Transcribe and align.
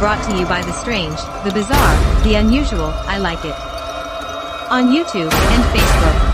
brought 0.00 0.24
to 0.24 0.34
you 0.34 0.46
by 0.46 0.62
the 0.62 0.72
strange, 0.72 1.16
the 1.44 1.50
bizarre, 1.52 2.22
the 2.24 2.34
unusual, 2.36 2.90
I 3.04 3.18
like 3.18 3.44
it. 3.44 3.54
On 4.70 4.88
YouTube 4.88 5.30
and 5.30 5.78
Facebook. 5.78 6.29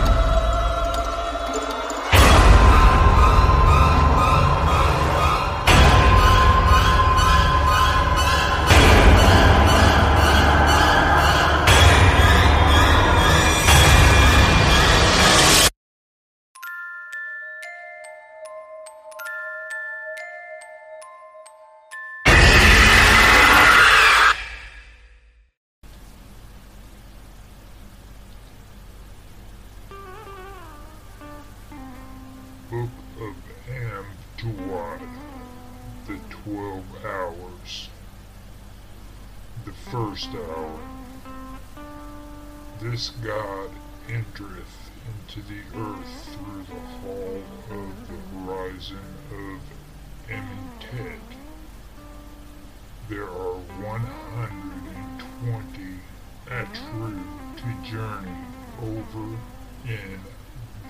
There 53.09 53.23
are 53.23 53.59
one 53.85 54.01
hundred 54.01 54.97
and 54.97 55.21
twenty 55.39 56.01
atru 56.47 57.15
to 57.57 57.69
journey 57.89 58.43
over 58.83 59.39
in 59.85 60.21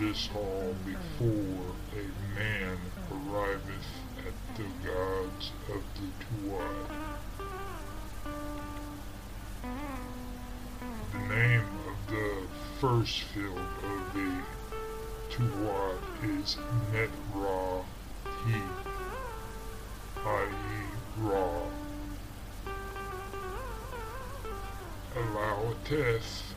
this 0.00 0.26
hall 0.28 0.74
before 0.86 1.76
a 1.92 2.06
man 2.34 2.78
arriveth 3.12 3.92
at 4.16 4.56
the 4.56 4.64
gods 4.88 5.52
of 5.68 5.82
the 5.94 6.08
Tuat. 6.24 6.88
The 11.12 11.34
name 11.34 11.68
of 11.86 11.96
the 12.08 12.48
first 12.80 13.24
field 13.24 13.58
of 13.58 14.14
the 14.14 14.32
Tuat 15.28 16.00
is 16.24 16.56
Netra 16.94 17.84
He, 18.46 18.62
i.e. 20.24 20.76
Ra. 21.18 21.75
Allowateth 25.46 26.54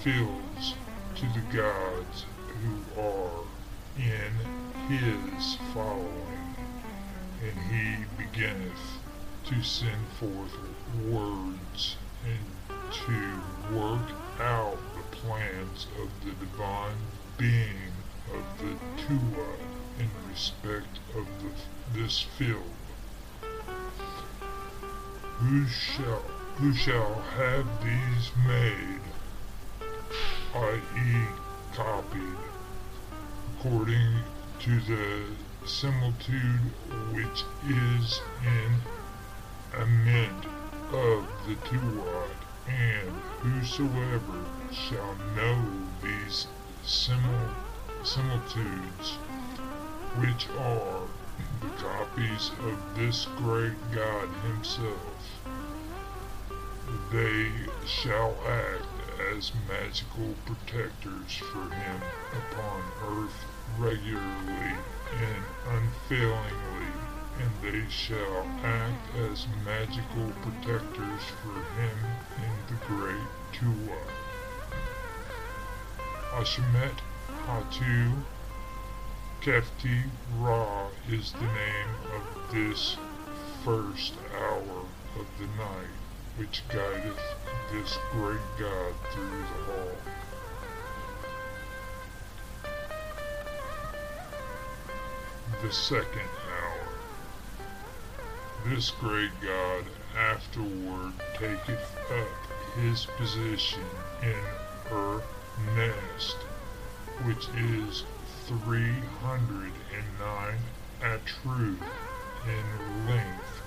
fields 0.00 0.74
to 1.16 1.26
the 1.34 1.40
gods 1.52 2.24
who 2.46 3.00
are 3.00 3.42
in 3.96 4.32
his 4.88 5.56
following, 5.74 6.56
and 7.42 7.58
he 7.58 8.04
beginneth 8.16 9.00
to 9.44 9.60
send 9.60 10.06
forth 10.20 10.56
words 11.04 11.96
and 12.24 12.46
to 12.92 13.76
work 13.76 14.08
out 14.38 14.78
the 14.94 15.16
plans 15.16 15.88
of 16.00 16.24
the 16.24 16.46
divine 16.46 16.96
being 17.38 17.92
of 18.32 18.44
the 18.58 18.76
Tua 19.02 19.56
in 19.98 20.08
respect 20.30 21.00
of 21.16 21.26
the, 21.42 21.98
this 21.98 22.20
field. 22.20 22.76
Who 25.40 25.66
shall 25.66 26.22
who 26.56 26.72
shall 26.74 27.14
have 27.36 27.66
these 27.82 28.30
made 28.46 29.00
i.e. 30.54 31.26
copied, 31.74 32.36
according 33.56 34.18
to 34.58 34.80
the 34.82 35.24
similitude 35.66 36.60
which 37.12 37.44
is 37.68 38.20
in 38.44 38.76
Ament 39.80 40.44
of 40.92 41.26
the 41.46 41.54
Tuat, 41.66 42.36
and 42.68 43.10
whosoever 43.40 44.44
shall 44.72 45.16
know 45.34 45.58
these 46.02 46.46
simil- 46.84 47.54
similitudes, 48.04 49.16
which 50.18 50.48
are 50.58 51.08
the 51.62 51.68
copies 51.82 52.50
of 52.66 52.78
this 52.94 53.26
great 53.38 53.72
God 53.92 54.28
himself, 54.46 55.41
they 57.12 57.52
shall 57.86 58.34
act 58.46 58.86
as 59.36 59.52
magical 59.68 60.34
protectors 60.46 61.36
for 61.36 61.68
him 61.68 62.00
upon 62.32 62.80
earth 63.02 63.44
regularly 63.78 64.72
and 65.20 65.44
unfailingly, 65.66 66.88
and 67.38 67.52
they 67.60 67.86
shall 67.90 68.46
act 68.64 69.14
as 69.30 69.46
magical 69.62 70.32
protectors 70.40 71.22
for 71.42 71.60
him 71.76 71.98
in 72.38 72.54
the 72.68 72.80
great 72.86 73.28
Tua. 73.52 73.98
Ashemet 76.40 76.98
Hatu 77.46 78.24
Kefti 79.42 80.10
Ra 80.38 80.88
is 81.10 81.32
the 81.32 81.40
name 81.40 81.94
of 82.14 82.54
this 82.54 82.96
first 83.62 84.14
hour 84.34 84.86
of 85.18 85.26
the 85.38 85.46
night 85.62 86.01
which 86.36 86.62
guideth 86.68 87.20
this 87.72 87.98
great 88.12 88.40
God 88.58 88.94
through 89.12 89.38
the 89.38 89.72
hall. 89.72 89.96
The 95.62 95.72
second 95.72 96.28
hour. 96.50 96.88
This 98.64 98.90
great 98.90 99.30
God 99.40 99.84
afterward 100.16 101.12
taketh 101.34 101.96
up 102.10 102.76
his 102.76 103.06
position 103.16 103.84
in 104.22 104.44
her 104.88 105.20
nest, 105.76 106.36
which 107.24 107.48
is 107.56 108.04
three 108.46 109.00
hundred 109.20 109.72
and 109.94 110.18
nine 110.18 110.60
atru 111.00 111.76
in 112.46 113.06
length 113.06 113.61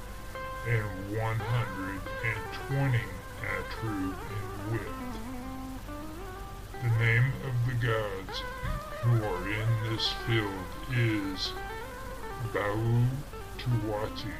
and 0.67 1.17
one 1.17 1.37
hundred 1.39 2.01
and 2.25 2.39
twenty 2.67 3.03
atru 3.41 4.13
in 4.35 4.71
width. 4.71 5.05
The 6.81 7.05
name 7.05 7.31
of 7.43 7.53
the 7.67 7.87
gods 7.87 8.43
who 9.01 9.23
are 9.23 9.47
in 9.47 9.91
this 9.91 10.13
field 10.25 10.67
is 10.91 11.53
Bau 12.53 13.05
Tuwati. 13.59 14.33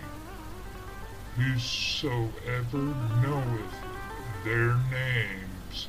Whosoever 1.36 2.84
knoweth 3.22 3.76
their 4.44 4.76
names 4.90 5.88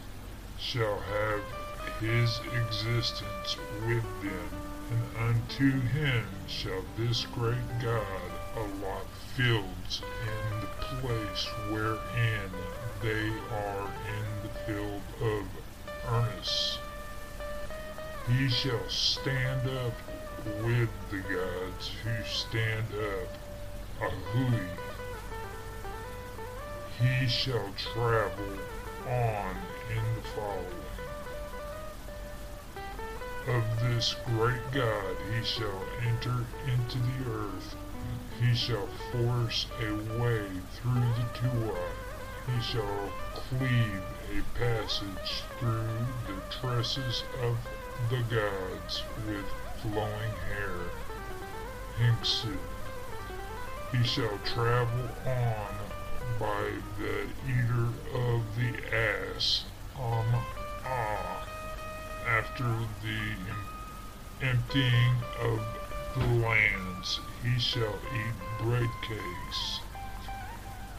shall 0.58 0.98
have 1.00 1.40
his 2.00 2.40
existence 2.52 3.56
with 3.86 4.04
them, 4.22 4.50
and 4.90 5.02
unto 5.30 5.80
him 5.80 6.26
shall 6.46 6.84
this 6.98 7.24
great 7.26 7.80
God 7.82 8.25
allot 8.56 9.06
fields 9.36 10.02
in 10.22 10.60
the 10.60 10.66
place 10.98 11.46
wherein 11.70 12.50
they 13.02 13.28
are 13.54 13.88
in 14.16 14.26
the 14.42 14.48
field 14.66 15.02
of 15.20 15.44
Urnes. 16.08 16.78
He 18.28 18.48
shall 18.48 18.88
stand 18.88 19.68
up 19.68 19.92
with 20.64 20.88
the 21.10 21.18
gods 21.18 21.90
who 22.02 22.24
stand 22.24 22.86
up, 22.94 23.28
Ahui. 24.00 24.66
He 26.98 27.28
shall 27.28 27.70
travel 27.76 28.58
on 29.06 29.56
in 29.90 30.02
the 30.16 30.28
following. 30.34 30.86
Of 33.48 33.80
this 33.80 34.16
great 34.24 34.72
God 34.72 35.16
he 35.32 35.44
shall 35.44 35.82
enter 36.04 36.44
into 36.66 36.98
the 36.98 37.30
earth 37.30 37.76
he 38.40 38.54
shall 38.54 38.86
force 39.12 39.66
a 39.80 39.92
way 40.20 40.44
through 40.74 41.00
the 41.00 41.26
Tua. 41.34 41.88
He 42.46 42.62
shall 42.62 43.10
cleave 43.34 44.02
a 44.30 44.58
passage 44.58 45.42
through 45.58 46.06
the 46.26 46.40
tresses 46.60 47.24
of 47.42 47.56
the 48.10 48.22
gods 48.34 49.02
with 49.26 49.46
flowing 49.80 50.34
hair. 50.48 50.74
Hinksu. 51.98 52.56
He 53.92 54.04
shall 54.04 54.38
travel 54.44 55.08
on 55.24 55.76
by 56.38 56.70
the 56.98 57.22
eater 57.48 57.88
of 58.14 58.42
the 58.56 58.94
ass, 58.94 59.64
um, 59.98 60.26
ah, 60.84 61.46
after 62.28 62.64
the 63.02 64.46
emptying 64.46 65.14
of 65.40 65.75
lands, 66.16 67.20
he 67.42 67.58
shall 67.58 67.94
eat 68.14 68.62
bread 68.62 68.88
cakes. 69.02 69.80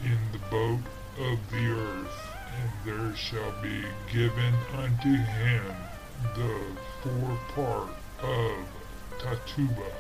in 0.04 0.18
the 0.32 0.38
boat 0.50 0.84
of 1.20 1.52
the 1.52 1.68
earth, 1.72 2.30
and 2.56 2.70
there 2.86 3.16
shall 3.16 3.52
be 3.62 3.84
given 4.12 4.54
unto 4.76 5.10
him 5.10 5.76
the 6.36 6.62
forepart 7.02 7.90
of 8.22 8.68
Tatuba. 9.20 9.92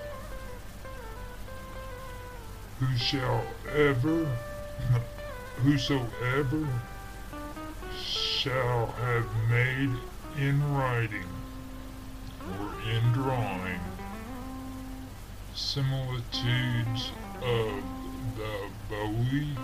Who 2.80 2.98
shall 2.98 3.44
ever, 3.74 4.26
whosoever 5.58 6.68
shall 8.00 8.88
have 8.88 9.26
made 9.50 9.98
in 10.38 10.74
writing 10.74 11.26
or 12.60 12.82
in 12.92 13.12
drawing 13.14 13.97
similitudes 15.58 17.12
of 17.42 17.84
the 18.36 18.70
Bowie, 18.90 19.58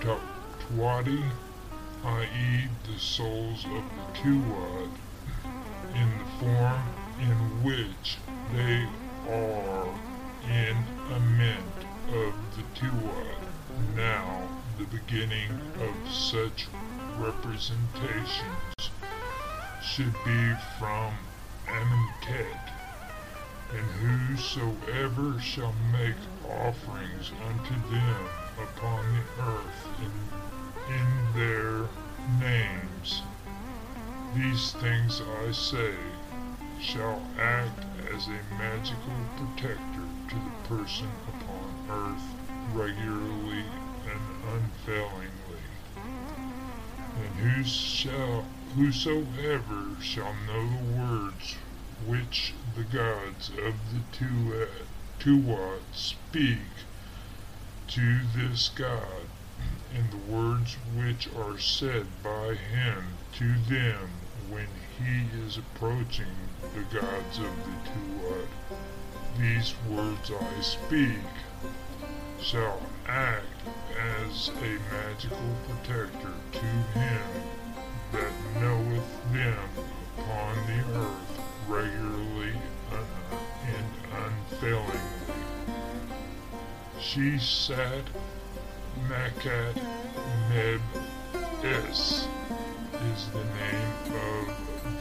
Tawadi, 0.00 1.24
i.e. 2.04 2.68
the 2.84 2.98
souls 3.00 3.64
of 3.64 3.82
the 3.82 4.06
Tuat, 4.22 4.90
in 5.96 6.08
the 6.18 6.24
form 6.38 6.82
in 7.20 7.64
which 7.64 8.18
they 8.54 8.86
are 9.28 9.88
in 10.48 10.76
a 11.14 11.20
mint 11.36 11.78
of 12.10 12.32
the 12.56 12.62
Tuat. 12.78 13.40
Now, 13.96 14.48
the 14.78 14.84
beginning 14.84 15.50
of 15.80 16.12
such 16.12 16.68
representations 17.18 18.90
should 19.82 20.14
be 20.24 20.54
from 20.78 21.12
Amentet, 21.68 22.74
and 23.70 23.90
whosoever 23.90 25.40
shall 25.40 25.72
make 25.72 26.18
offerings 26.44 27.32
unto 27.40 27.74
them 27.88 28.28
upon 28.56 29.12
the 29.12 29.26
earth 29.42 29.88
in, 29.98 30.30
in 30.86 31.32
their 31.32 31.90
names, 32.28 33.24
these 34.32 34.72
things 34.74 35.20
I 35.20 35.50
say, 35.50 35.96
shall 36.78 37.32
act 37.36 37.84
as 38.12 38.28
a 38.28 38.44
magical 38.56 39.26
protector 39.36 40.06
to 40.28 40.36
the 40.36 40.68
person 40.68 41.10
upon 41.26 41.86
earth 41.88 42.36
regularly 42.72 43.66
and 44.04 44.44
unfailingly. 44.44 45.62
And 47.16 47.34
who 47.34 47.64
shall 47.64 48.55
Whosoever 48.76 49.96
shall 50.02 50.34
know 50.34 50.68
the 50.68 50.84
words 51.00 51.56
which 52.04 52.52
the 52.74 52.84
gods 52.84 53.48
of 53.48 53.74
the 53.90 54.02
Tuat 55.18 55.82
speak 55.94 56.84
to 57.86 58.18
this 58.34 58.68
God, 58.68 59.28
and 59.94 60.10
the 60.12 60.18
words 60.18 60.76
which 60.92 61.26
are 61.32 61.58
said 61.58 62.22
by 62.22 62.54
him 62.54 63.16
to 63.32 63.54
them 63.60 64.10
when 64.50 64.68
he 64.98 65.38
is 65.38 65.56
approaching 65.56 66.36
the 66.60 67.00
gods 67.00 67.38
of 67.38 67.56
the 67.64 67.78
Tuat, 67.88 68.48
these 69.38 69.74
words 69.88 70.30
I 70.30 70.60
speak, 70.60 71.24
shall 72.42 72.82
act 73.06 73.62
as 73.98 74.48
a 74.50 74.78
magical 74.92 75.56
protector 75.66 76.34
to 76.52 76.66
him 77.00 77.65
that 78.12 78.32
knoweth 78.60 79.32
them 79.32 79.58
upon 80.18 80.56
the 80.66 80.98
earth 80.98 81.40
regularly 81.68 82.52
uh, 82.92 83.36
and 83.66 83.86
unfailingly. 84.52 85.00
She 87.00 87.38
sat 87.38 88.04
Makat 89.08 89.76
Neb 90.50 90.80
Es 91.62 92.28
is 93.12 93.28
the 93.28 93.44
name 93.44 93.92
of 94.06 94.46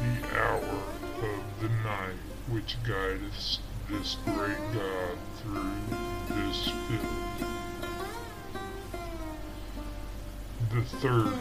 the 0.01 0.39
hour 0.39 0.83
of 1.21 1.61
the 1.61 1.69
night 1.83 2.19
which 2.49 2.77
guideth 2.83 3.57
this 3.89 4.17
great 4.25 4.57
God 4.73 5.17
through 5.37 5.71
this 6.29 6.63
field. 6.87 7.49
The 10.71 10.81
third 10.97 11.33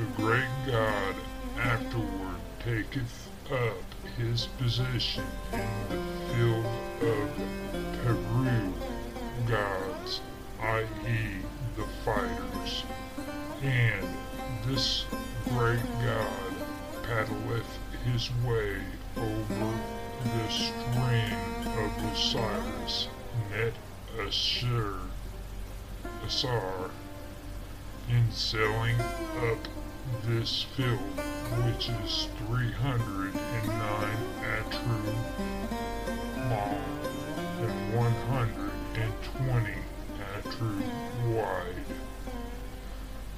the 0.00 0.22
great 0.22 0.48
God 0.66 1.14
afterward 1.58 2.40
taketh 2.60 3.28
up 3.52 3.76
his 4.16 4.46
position 4.58 5.24
in 5.52 5.68
the 5.88 6.34
field 6.34 6.66
of 7.02 7.28
Peru 8.02 8.72
gods, 9.46 10.22
i.e. 10.62 11.42
the 11.76 11.84
fighters, 12.04 12.84
and 13.62 14.06
this 14.66 15.04
great 15.50 15.82
God 16.02 16.54
paddleth 17.02 17.78
his 18.10 18.30
way 18.46 18.76
over 19.18 19.74
the 20.24 20.48
stream 20.48 21.36
of 21.66 22.12
Osiris, 22.12 23.08
Net 23.50 23.74
Asher, 24.18 24.94
Asar, 26.24 26.90
in 28.08 28.30
sailing 28.32 28.98
up 29.00 29.68
this 30.24 30.66
field, 30.76 30.98
which 31.64 31.88
is 31.88 32.28
309 32.46 33.32
atru 34.42 35.00
long 36.50 37.00
and 37.60 37.94
120 37.94 39.74
atru 40.36 40.72
wide. 41.34 41.88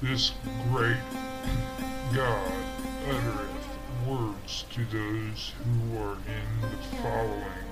This 0.01 0.31
great 0.71 0.97
God 2.13 2.51
uttereth 3.07 3.63
words 4.07 4.65
to 4.71 4.85
those 4.85 5.51
who 5.63 5.97
are 5.97 6.17
in 6.27 6.61
the 6.61 6.77
following 6.97 7.67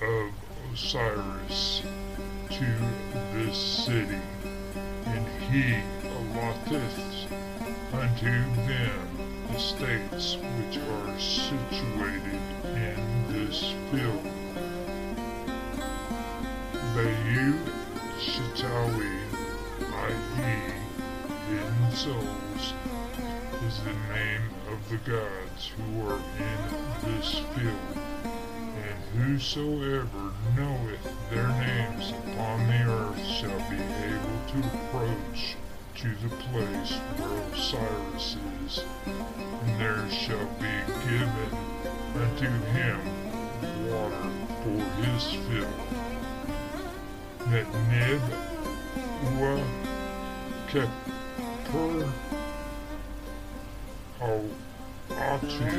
of 0.00 0.32
Osiris 0.72 1.82
to 2.50 2.66
this 3.32 3.58
city, 3.84 4.20
and 5.06 5.26
he 5.50 5.64
allotteth 6.08 7.13
unto 7.94 8.26
them 8.66 9.46
the 9.52 9.58
states 9.58 10.36
which 10.36 10.78
are 10.78 11.18
situated 11.18 12.40
in 12.64 13.32
this 13.32 13.72
field. 13.90 14.24
Bayu 16.94 17.58
Shatawi, 18.18 19.14
i.e. 19.80 20.74
hidden 21.48 21.92
souls, 21.92 22.74
is 23.66 23.80
the 23.84 23.96
name 24.12 24.42
of 24.72 24.88
the 24.90 24.98
gods 25.08 25.70
who 25.76 26.08
are 26.08 26.18
in 26.38 27.14
this 27.14 27.34
field. 27.54 27.98
And 28.86 29.22
whosoever 29.22 30.32
knoweth 30.56 31.30
their 31.30 31.48
names 31.48 32.10
upon 32.10 32.66
the 32.66 32.82
earth 32.90 33.24
shall 33.26 33.70
be 33.70 33.76
able 33.76 34.40
to 34.50 34.58
approach 34.78 35.56
to 36.04 36.28
the 36.28 36.34
place 36.36 36.92
where 37.16 37.38
Osiris 37.54 38.36
is, 38.66 38.84
and 39.06 39.80
there 39.80 40.04
shall 40.10 40.46
be 40.60 40.74
given 41.08 41.50
unto 42.14 42.50
him 42.76 42.98
water 43.88 44.28
for 44.60 44.80
his 45.00 45.24
fill. 45.46 45.74
That 47.48 47.66
Neb 47.88 48.20
Ua 49.38 49.54
Kepur 50.68 52.12
Atu 55.08 55.72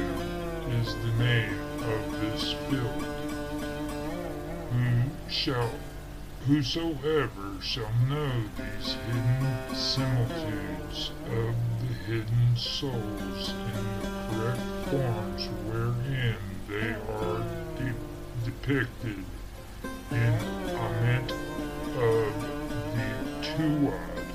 is 0.82 0.90
the 0.96 1.14
name 1.24 1.60
of 1.84 2.02
this 2.22 2.44
field. 2.68 3.06
Who 4.72 4.90
shall 5.30 5.70
Whosoever 6.48 7.60
shall 7.60 7.92
know 8.08 8.30
these 8.56 8.94
hidden 8.94 9.76
similitudes 9.76 11.10
of 11.26 11.56
the 11.82 11.94
hidden 12.06 12.56
souls 12.56 13.50
in 13.50 14.02
the 14.02 14.10
correct 14.30 14.62
forms 14.92 15.48
wherein 15.66 16.38
they 16.70 16.94
are 17.16 17.44
de 17.80 17.96
depicted 18.46 19.26
in 20.12 20.34
Ament 20.70 21.32
of 21.98 22.32
the 22.94 23.10
Tuat. 23.42 24.28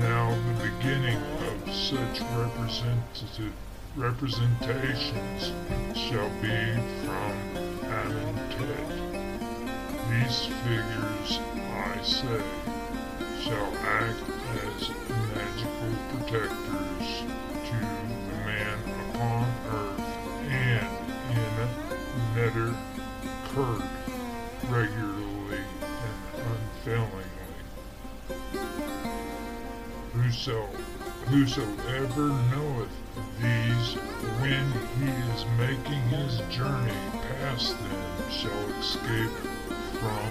Now 0.00 0.30
the 0.30 0.70
beginning 0.70 1.18
of 1.18 1.74
such 1.74 2.22
representative 2.34 3.52
representations 3.94 5.52
shall 5.94 6.30
be 6.40 6.80
from 7.04 7.34
Amentet. 7.92 9.19
These 10.10 10.46
figures, 10.64 11.38
I 11.72 12.02
say, 12.02 12.42
shall 13.42 13.72
act 13.78 14.18
as 14.56 14.90
magical 15.30 15.92
protectors 16.10 17.08
to 17.66 17.76
the 17.78 18.34
man 18.44 18.78
upon 19.10 19.46
earth 19.68 20.00
and 20.50 20.90
in 21.30 21.54
Netter 22.34 22.74
Kurt 23.54 23.82
regularly 24.68 25.62
and 25.80 26.18
unfailingly. 26.84 27.28
Whoso, 30.12 30.66
whosoever 31.26 32.26
knoweth 32.50 32.96
these 33.40 33.94
when 34.40 34.66
he 34.98 35.10
is 35.34 35.46
making 35.56 36.02
his 36.08 36.40
journey 36.52 36.98
past 37.38 37.78
them 37.78 38.30
shall 38.30 38.68
escape 38.80 39.59
from 39.98 40.30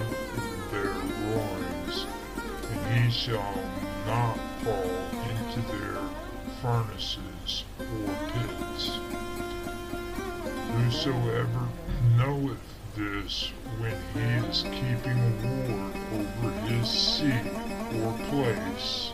their 0.72 0.94
roarings, 1.30 2.06
and 2.72 3.04
he 3.04 3.12
shall 3.12 3.62
not 4.06 4.38
fall 4.64 4.92
into 5.30 5.62
their 5.72 6.00
furnaces 6.62 7.64
or 7.80 8.16
pits. 8.34 9.00
Whosoever 10.76 11.68
knoweth 12.18 12.58
this 12.96 13.52
when 13.80 13.96
he 14.14 14.48
is 14.48 14.64
keeping 14.64 15.22
ward 15.44 15.96
over 16.14 16.52
his 16.68 16.90
seat 16.90 17.52
or 18.02 18.14
place, 18.30 19.14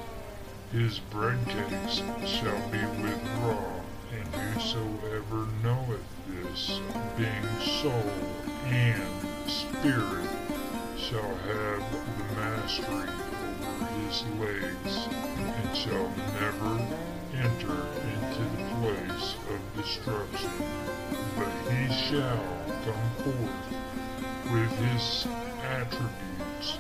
his 0.72 1.00
bread 1.00 1.38
cakes 1.46 2.02
shall 2.26 2.70
be 2.70 2.80
withdrawn, 3.02 3.84
and 4.12 4.28
whosoever 4.36 5.48
knoweth 5.64 6.06
this, 6.28 6.80
being 7.18 7.82
soul 7.82 8.12
and 8.66 9.35
spirit, 9.86 10.30
shall 10.98 11.36
have 11.46 11.84
the 11.92 12.36
mastery 12.36 13.08
over 13.62 13.86
his 13.86 14.24
legs, 14.40 15.08
and 15.38 15.78
shall 15.78 16.10
never 16.42 16.74
enter 17.38 17.78
into 18.10 18.44
the 18.58 18.64
place 18.82 19.36
of 19.52 19.60
destruction, 19.78 20.50
but 21.38 21.54
he 21.72 21.94
shall 21.94 22.44
come 22.84 23.10
forth 23.24 23.66
with 24.52 24.72
his 24.90 25.28
attributes 25.62 26.80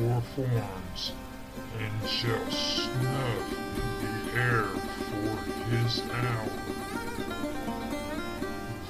or 0.00 0.20
forms, 0.36 1.12
and 1.80 2.08
shall 2.08 2.50
snuff 2.52 3.50
the 4.00 4.38
air 4.38 4.62
for 4.62 5.34
his 5.74 6.02
hour. 6.12 6.52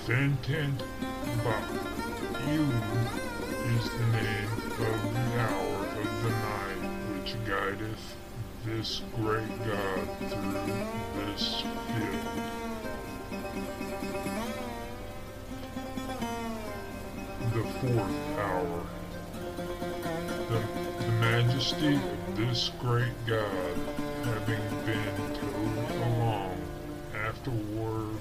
Ventent 0.07 0.83
Ba'u 1.43 3.28
is 3.77 3.91
the 3.91 4.07
name 4.07 4.53
of 4.55 4.79
the 5.13 5.41
hour 5.41 5.77
of 6.01 6.23
the 6.23 6.31
night 6.31 6.83
which 7.13 7.37
guideth 7.45 8.17
this 8.65 9.03
great 9.15 9.49
God 9.59 10.09
through 10.31 11.27
this 11.27 11.61
field. 11.61 12.29
The 17.53 17.65
fourth 17.81 18.39
hour. 18.39 18.87
The, 20.49 20.61
the 21.05 21.13
majesty 21.21 21.97
of 21.97 22.37
this 22.37 22.71
great 22.81 23.13
God 23.27 23.77
having 24.25 24.65
been 24.87 25.17
towed 25.35 25.91
along 26.07 26.57
afterward 27.15 28.17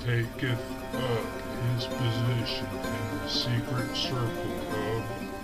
taketh 0.00 0.94
up 0.94 1.41
his 1.82 1.94
position 1.94 2.66
in 2.66 3.18
the 3.18 3.28
secret 3.28 3.96
circle 3.96 4.54
of 4.70 5.02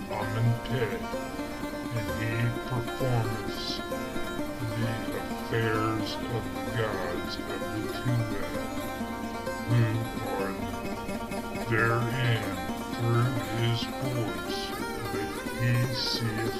Amentet, 0.09 1.01
and 1.95 2.07
he 2.19 2.31
performeth 2.69 3.81
the 4.77 4.87
affairs 5.19 6.09
of 6.15 6.43
the 6.53 6.63
gods 6.77 7.33
of 7.35 7.45
the 7.49 7.83
Tuat, 7.93 8.59
who 9.67 9.83
are 10.29 10.53
therein 11.69 12.43
through 12.95 13.33
his 13.57 13.79
voice, 13.83 14.61
but 15.11 15.29
he 15.61 15.73
seeth 15.93 16.59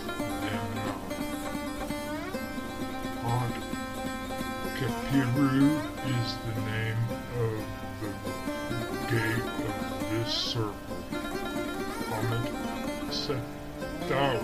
Kapiru 4.79 5.75
is 6.07 6.29
the 6.45 6.55
name 6.62 7.03
of 7.38 7.53
the 8.00 8.12
gate 9.12 9.48
of 9.67 9.75
this 10.09 10.33
circle. 10.33 10.98
Amet 12.13 12.48
Setau 13.12 14.39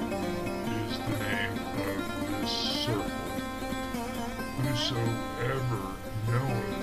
is 0.83 0.93
the 0.99 1.15
name 1.23 1.55
of 1.79 1.95
this 2.27 2.51
circle. 2.51 3.15
Whosoever 4.59 5.83
knoweth 6.27 6.79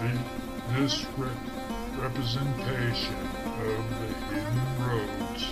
the, 0.00 0.10
this 0.74 1.06
rep- 1.16 1.46
representation 2.00 3.18
of 3.68 3.82
the 4.00 4.10
hidden 4.34 4.60
roads 4.82 5.42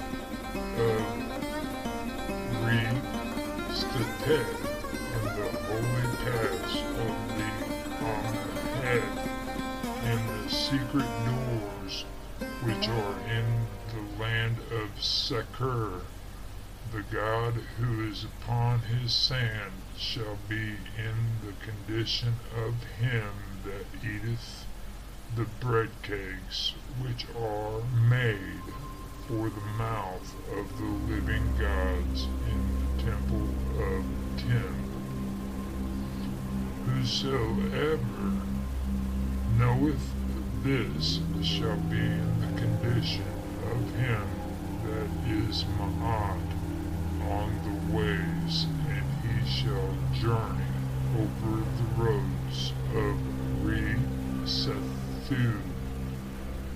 uh, 0.57 0.83
of 0.83 1.07
Re 2.67 2.83
Statet 3.71 4.68
and 5.71 5.85
the 5.85 5.89
holy 5.89 6.17
paths 6.25 6.77
of 6.99 7.17
the 7.37 7.49
Amhead 8.05 9.19
and 10.05 10.29
the 10.29 10.51
secret 10.51 11.07
doors 11.27 12.05
which 12.63 12.89
are 12.89 13.15
in 13.31 13.67
the 13.93 14.23
land 14.23 14.57
of 14.73 14.91
Sekur. 15.01 16.01
The 16.93 17.03
God 17.11 17.55
who 17.79 18.09
is 18.09 18.25
upon 18.25 18.81
his 18.81 19.13
sand 19.13 19.73
shall 19.97 20.39
be 20.49 20.77
in 20.97 21.17
the 21.45 21.53
condition 21.65 22.35
of 22.57 22.83
him 23.01 23.29
that 23.65 23.87
eateth 24.03 24.65
the 25.37 25.45
bread 25.61 25.91
cakes 26.03 26.75
which 27.01 27.27
are 27.39 27.83
made 28.09 28.63
for 29.27 29.51
the 29.51 29.67
mouth 29.77 30.35
of 30.57 30.79
the 30.79 31.15
living 31.15 31.45
gods 31.59 32.25
in 32.51 32.97
the 32.97 33.03
temple 33.03 33.49
of 33.79 34.05
Tim. 34.39 34.88
Whosoever 36.89 38.33
knoweth 39.59 40.15
this 40.65 41.21
shall 41.43 41.77
be 41.77 41.99
in 41.99 42.41
the 42.41 42.61
condition 42.61 43.29
of 43.73 43.91
him 43.95 44.25
that 44.85 45.11
is 45.31 45.65
Ma'at 45.77 46.49
on 47.31 47.61
the 47.63 47.77
ways, 47.95 48.65
and 48.89 49.07
he 49.23 49.37
shall 49.47 49.93
journey 50.13 50.65
over 51.19 51.63
the 51.77 51.89
roads 51.95 52.73
of 52.95 53.15
Re 53.65 53.95
Sethu, 54.45 55.61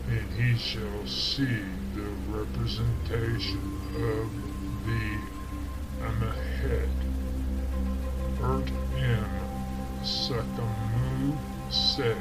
and 0.09 0.33
he 0.35 0.59
shall 0.59 1.07
see 1.07 1.62
the 1.95 2.11
representation 2.28 3.81
of 3.97 4.28
the 4.87 5.33
Amahet. 6.04 7.12
Sekamu 10.32 11.36
Set 11.68 12.16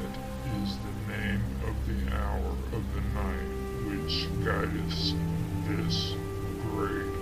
is 0.59 0.77
the 0.83 1.13
name 1.13 1.41
of 1.63 1.75
the 1.87 2.13
hour 2.13 2.51
of 2.73 2.83
the 2.93 3.01
night 3.15 3.51
which 3.87 4.27
guideth 4.43 5.15
this 5.65 6.15
great 6.61 7.13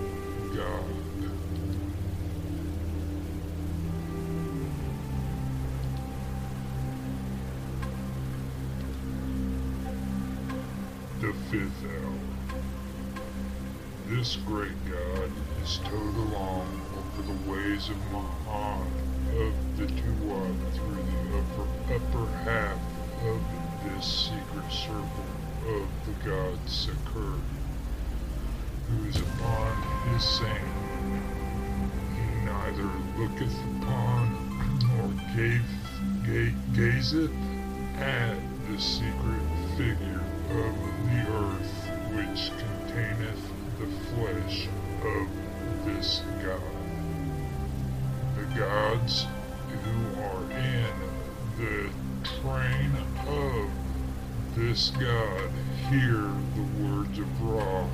God. 0.52 0.84
The 11.20 11.32
fifth 11.52 11.84
hour. 11.84 12.18
This 14.08 14.34
great 14.44 14.90
God 14.90 15.30
is 15.62 15.78
towed 15.84 16.16
along 16.16 16.82
over 16.98 17.32
the 17.32 17.48
ways 17.48 17.88
of 17.90 17.96
Mahan 18.10 19.09
the 19.80 19.86
Tuat 19.86 20.74
through 20.74 20.94
the 20.94 21.38
upper, 21.38 21.94
upper 21.94 22.26
half 22.44 22.76
of 23.24 23.40
this 23.82 24.28
secret 24.28 24.70
circle 24.70 25.24
of 25.68 25.88
the 26.04 26.12
god 26.28 26.58
Sekur, 26.66 27.40
who 28.90 29.08
is 29.08 29.16
upon 29.16 29.82
his 30.12 30.22
sand. 30.22 31.22
He 32.14 32.44
neither 32.44 32.90
looketh 33.16 33.56
upon 33.80 34.36
nor 34.86 35.08
gave, 35.34 35.64
ga- 36.26 36.54
gazeth 36.74 37.30
at 37.96 38.36
the 38.68 38.78
secret 38.78 39.46
figure 39.78 40.20
of 40.50 40.74
the 41.08 41.22
earth 41.32 41.90
which 42.12 42.52
containeth 42.58 43.44
the 43.78 43.88
flesh 44.12 44.68
of 45.04 45.86
this 45.86 46.22
God. 46.44 46.60
The 48.36 48.60
gods 48.60 49.26
who 49.84 50.20
are 50.22 50.44
in 50.52 50.92
the 51.58 51.90
train 52.40 52.92
of 53.26 53.70
this 54.56 54.90
God 54.90 55.50
hear 55.88 56.30
the 56.56 56.66
words 56.82 57.18
of 57.18 57.42
Ra, 57.42 57.84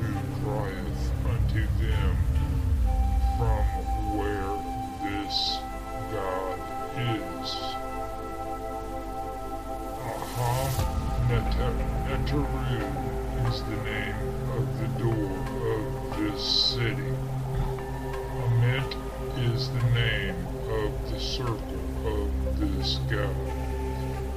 who 0.00 0.12
crieth 0.42 1.12
unto 1.26 1.66
them 1.78 2.16
from 3.38 3.64
where 4.16 4.54
this 5.02 5.58
God 6.12 6.58
is. 6.96 7.50
Aha 10.06 10.94
Neteru 12.08 12.54
is 13.48 13.62
the 13.62 13.76
name 13.84 14.14
of 14.56 14.64
the 14.78 14.88
door 15.02 15.32
of 15.74 15.84
this 16.18 16.42
city. 16.74 17.12
Amit 18.44 18.90
is 19.36 19.68
the 19.68 19.82
name 19.90 20.46
of 20.70 21.10
the 21.10 21.18
circle 21.18 21.84
of 22.06 22.60
this 22.60 22.98
god, 23.10 23.34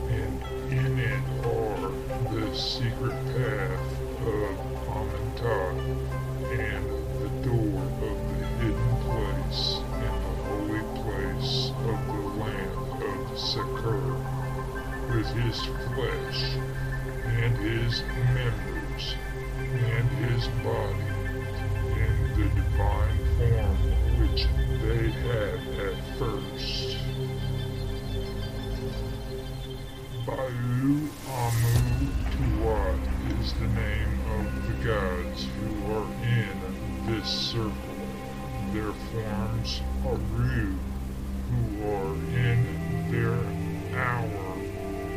and 0.10 0.42
in 0.72 0.98
it 0.98 1.22
are 1.46 1.92
the 2.34 2.56
secret 2.56 3.14
path 3.36 4.02
of 4.26 4.58
Amentet 4.90 5.78
and 6.60 6.86
the 7.22 7.30
door 7.48 7.82
of 8.02 8.18
the 8.32 8.46
hidden 8.58 8.94
place 9.06 9.82
and 10.02 10.16
the 10.26 10.36
holy 10.48 10.84
place 11.04 11.72
of 11.86 11.98
the 12.08 12.22
land 12.42 12.78
of 13.04 13.38
Sekur, 13.38 14.18
with 15.14 15.30
his 15.44 15.62
flesh 15.94 16.42
and 17.38 17.56
his 17.58 18.02
members 18.34 19.16
and 19.62 20.10
his 20.26 20.48
body 20.64 21.08
in 22.02 22.14
the 22.36 22.50
divine 22.56 23.27
they 24.46 25.10
had 25.10 25.60
at 25.80 25.98
first. 26.20 26.98
Ba'u 30.26 31.10
Amu 31.28 32.12
Tuat 32.34 33.02
is 33.40 33.54
the 33.54 33.68
name 33.68 34.20
of 34.38 34.68
the 34.68 34.86
gods 34.86 35.48
who 35.58 35.94
are 35.94 36.08
in 36.24 37.06
this 37.08 37.28
circle. 37.28 37.74
Their 38.74 38.94
forms 39.10 39.82
are 40.06 40.20
Ru, 40.36 40.76
who 41.50 41.90
are 41.90 42.14
in 42.38 43.12
their 43.12 43.40
hour, 44.00 44.54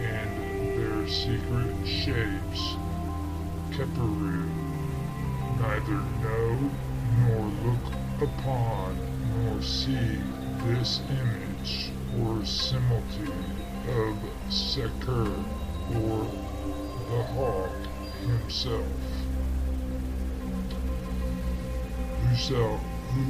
and 0.01 0.31
their 0.79 1.09
secret 1.09 1.87
shapes, 1.87 2.77
Keperu, 3.73 4.49
neither 5.59 6.01
know 6.23 6.71
nor 7.19 7.41
look 7.65 7.93
upon 8.23 9.10
see 9.63 10.19
this 10.65 11.01
image 11.11 11.91
or 12.21 12.45
similitude 12.45 13.33
of 13.89 14.17
Sekur 14.49 15.29
or 15.95 16.25
the 17.11 17.23
hawk 17.35 17.71
himself. 18.27 18.87
Whoso, 22.23 22.77
who, 22.77 23.23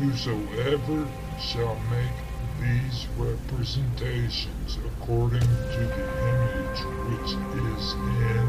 whosoever 0.00 1.08
shall 1.40 1.76
make 1.90 2.16
these 2.60 3.06
representations 3.18 4.78
according 4.86 5.40
to 5.40 5.46
the 5.46 6.06
image 6.32 6.80
which 7.10 7.32
is 7.32 7.92
in 7.92 8.46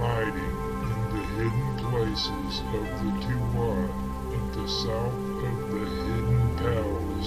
writing 0.00 0.56
in 0.82 1.00
the 1.14 1.22
hidden 1.36 1.70
places 1.90 2.52
of 2.74 2.84
the 2.98 3.10
Tuat 3.24 3.90
at 4.32 4.52
the 4.54 4.68
south 4.68 5.30
of 5.44 5.70
the 5.70 5.84
hidden 5.86 6.39
and 6.62 7.24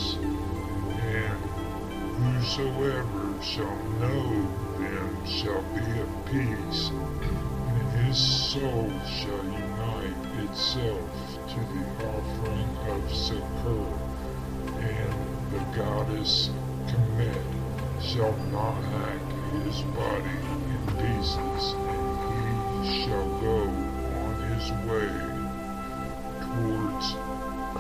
whosoever 2.20 3.34
shall 3.42 3.76
know 4.00 4.48
them 4.78 5.26
shall 5.26 5.64
be 5.74 5.82
at 5.82 6.26
peace, 6.28 6.90
and 6.90 7.92
his 8.06 8.18
soul 8.18 8.92
shall 9.08 9.44
unite 9.44 10.16
itself 10.44 11.40
to 11.50 11.60
the 11.60 11.86
offering 12.06 12.78
of 12.90 13.12
Sekur, 13.12 13.88
and 14.80 15.14
the 15.52 15.60
goddess 15.76 16.52
Kemet 16.88 17.46
shall 18.02 18.36
not 18.52 18.84
hack 18.84 19.22
his 19.64 19.82
body 19.82 20.38
in 20.70 20.82
pieces, 21.02 21.74
and 21.74 22.86
he 22.86 23.04
shall 23.04 23.30
go 23.42 23.58
on 24.22 24.34
his 24.52 24.66
way 24.86 25.12
towards 26.40 27.08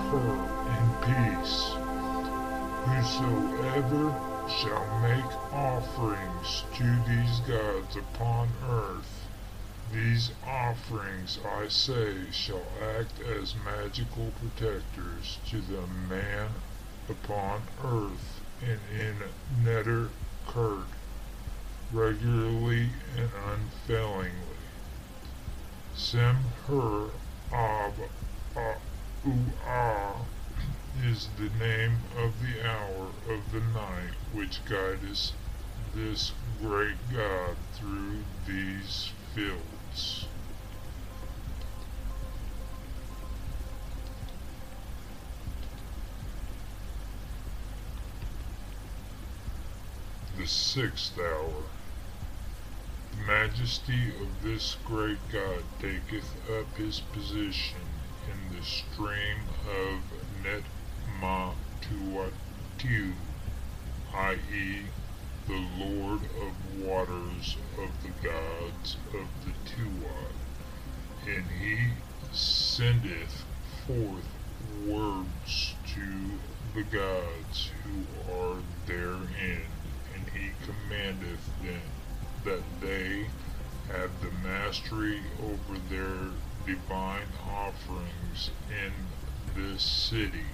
her 0.09 0.62
peace. 1.05 1.73
Whosoever 2.85 4.15
shall 4.47 4.99
make 5.01 5.53
offerings 5.53 6.63
to 6.75 6.83
these 7.07 7.39
gods 7.41 7.97
upon 7.97 8.49
earth, 8.69 9.27
these 9.91 10.31
offerings, 10.47 11.39
I 11.45 11.67
say, 11.67 12.31
shall 12.31 12.63
act 12.97 13.19
as 13.19 13.53
magical 13.65 14.31
protectors 14.39 15.39
to 15.49 15.59
the 15.59 15.85
man 16.09 16.49
upon 17.09 17.63
earth 17.83 18.39
and 18.61 18.79
in 18.97 19.15
Netter 19.61 20.07
Kurt, 20.47 20.87
regularly 21.91 22.89
and 23.17 23.29
unfailingly. 23.51 24.31
Semher 25.97 27.09
Ab 27.51 27.93
Ua 29.25 30.15
is 31.01 31.27
the 31.37 31.49
name 31.63 31.97
of 32.17 32.33
the 32.41 32.67
hour 32.67 33.07
of 33.29 33.51
the 33.51 33.59
night 33.59 34.13
which 34.31 34.63
guideth 34.65 35.31
this 35.95 36.31
great 36.61 36.97
God 37.11 37.55
through 37.73 38.23
these 38.47 39.11
fields. 39.35 40.25
The 50.37 50.47
sixth 50.47 51.17
hour. 51.19 51.63
The 53.11 53.27
majesty 53.27 54.09
of 54.21 54.41
this 54.41 54.77
great 54.85 55.19
God 55.31 55.63
taketh 55.79 56.33
up 56.49 56.75
his 56.75 56.99
position 56.99 57.79
in 58.29 58.57
the 58.57 58.63
stream 58.63 59.37
of 59.67 60.01
Netmatuatu, 61.23 63.13
i.e., 64.13 64.81
the 65.47 65.67
Lord 65.79 66.19
of 66.41 66.83
waters 66.83 67.55
of 67.77 67.89
the 68.03 68.27
gods 68.27 68.97
of 69.13 69.27
the 69.45 69.53
Tuat, 69.63 70.35
and 71.25 71.45
he 71.61 71.77
sendeth 72.33 73.45
forth 73.87 74.27
words 74.85 75.75
to 75.95 76.39
the 76.75 76.83
gods 76.83 77.71
who 77.85 78.33
are 78.33 78.57
therein, 78.85 79.61
and 80.13 80.27
he 80.33 80.51
commandeth 80.65 81.45
them 81.61 81.81
that 82.43 82.63
they 82.81 83.25
have 83.87 84.11
the 84.21 84.31
mastery 84.45 85.21
over 85.41 85.79
their 85.89 86.31
divine 86.65 87.27
offerings 87.49 88.51
in 88.69 88.91
this 89.55 89.81
city. 89.81 90.47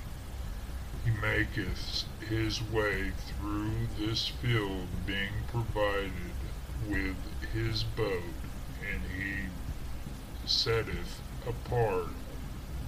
He 1.09 1.15
maketh 1.15 2.03
his 2.19 2.61
way 2.61 3.09
through 3.13 3.87
this 3.87 4.27
field, 4.27 5.07
being 5.07 5.43
provided 5.47 6.51
with 6.77 7.41
his 7.51 7.83
boat, 7.83 8.45
and 8.79 9.03
he 9.07 9.49
setteth 10.45 11.23
apart 11.47 12.13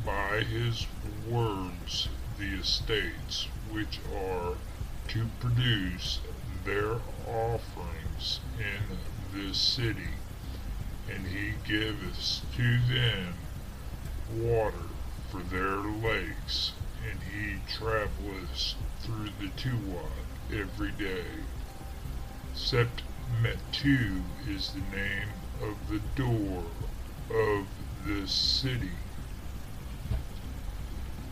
by 0.05 0.43
his 0.43 0.85
words 1.03 2.09
the 2.37 2.59
estates 2.59 3.49
which 3.63 3.99
are 4.05 4.59
to 5.07 5.29
produce 5.39 6.21
their 6.45 7.01
offerings 7.25 8.41
in 8.55 9.01
this 9.31 9.57
city, 9.59 10.19
and 11.07 11.25
he 11.25 11.53
giveth 11.55 12.43
to 12.51 12.85
them 12.85 13.49
water 14.27 14.89
for 15.27 15.41
their 15.43 15.77
lakes, 15.81 16.80
and 17.09 17.19
he 17.23 17.57
travelleth 17.67 18.75
through 18.99 19.29
the 19.39 19.49
Tuat 19.55 20.11
every 20.53 20.91
day. 20.91 21.25
Sept 22.55 23.01
Metu 23.41 24.21
is 24.47 24.73
the 24.73 24.95
name 24.95 25.29
of 25.61 25.75
the 25.89 25.99
door 26.15 26.63
of 27.29 27.65
this 28.05 28.31
city. 28.31 28.91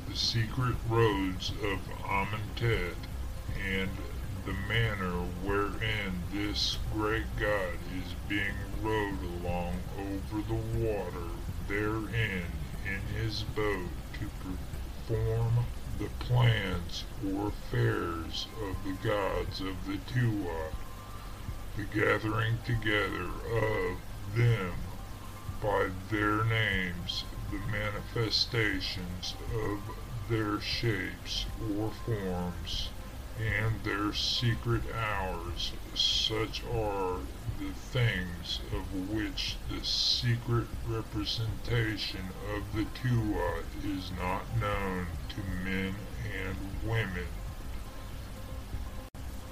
The 0.07 0.15
secret 0.15 0.75
roads 0.87 1.51
of 1.51 1.79
Amentet 2.03 2.95
and 3.63 3.89
the 4.45 4.53
manner 4.53 5.19
wherein 5.43 6.23
this 6.33 6.77
great 6.93 7.35
God 7.39 7.77
is 8.03 8.15
being 8.27 8.55
rowed 8.81 9.21
along 9.23 9.75
over 9.97 10.41
the 10.41 10.79
water 10.79 11.29
therein 11.67 12.45
in 12.85 13.01
his 13.21 13.43
boat 13.43 13.89
to 14.19 14.29
perform 15.09 15.65
the 15.97 16.09
plans 16.19 17.03
or 17.25 17.47
affairs 17.47 18.47
of 18.61 18.83
the 18.83 18.93
gods 18.93 19.59
of 19.59 19.83
the 19.85 19.97
Tuat, 19.97 20.75
the 21.75 21.85
gathering 21.85 22.59
together 22.61 23.41
of 23.57 24.01
them 24.35 24.75
by 25.59 25.89
their 26.11 26.45
names, 26.45 27.25
the 27.49 27.57
manifestations 27.57 29.35
of 29.51 29.89
their 30.29 30.59
shapes 30.59 31.47
or 31.59 31.91
forms, 31.91 32.93
and 33.39 33.85
their 33.85 34.11
secret 34.11 34.85
hours, 34.93 35.73
such 35.95 36.61
are 36.65 37.25
the 37.57 37.73
things 37.73 38.59
of 38.73 38.91
which 38.91 39.61
the 39.69 39.81
secret 39.81 40.67
representation 40.83 42.33
of 42.49 42.73
the 42.73 42.83
Tuat 42.83 43.67
is 43.75 44.11
not 44.11 44.53
known 44.53 45.19
to 45.29 45.41
men 45.41 46.09
and 46.21 46.81
women. 46.81 47.31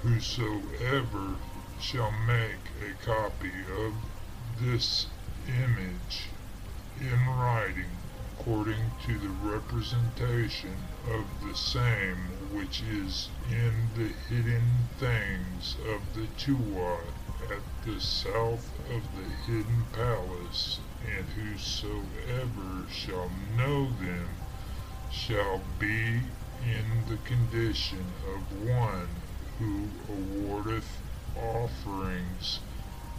Whosoever 0.02 1.40
shall 1.78 2.12
make 2.12 2.70
a 2.78 2.94
copy 3.02 3.64
of 3.70 3.94
this 4.58 5.06
image 5.46 6.34
in 6.94 7.26
writing 7.26 8.02
according 8.20 8.96
to 8.98 9.18
the 9.18 9.30
representation 9.30 10.90
of 11.04 11.40
the 11.40 11.56
same 11.56 12.37
which 12.50 12.80
is 12.82 13.30
in 13.44 13.90
the 13.94 14.08
hidden 14.28 14.88
things 14.98 15.76
of 15.86 16.14
the 16.14 16.26
Tuat 16.28 17.14
at 17.50 17.62
the 17.82 18.00
south 18.00 18.74
of 18.90 19.14
the 19.14 19.28
hidden 19.46 19.86
palace, 19.92 20.80
and 21.00 21.28
whosoever 21.30 22.86
shall 22.88 23.30
know 23.30 23.90
them 23.92 24.28
shall 25.08 25.58
be 25.78 26.32
in 26.60 27.04
the 27.06 27.18
condition 27.18 28.14
of 28.26 28.50
one 28.52 29.08
who 29.58 29.90
awardeth 30.08 31.02
offerings 31.36 32.60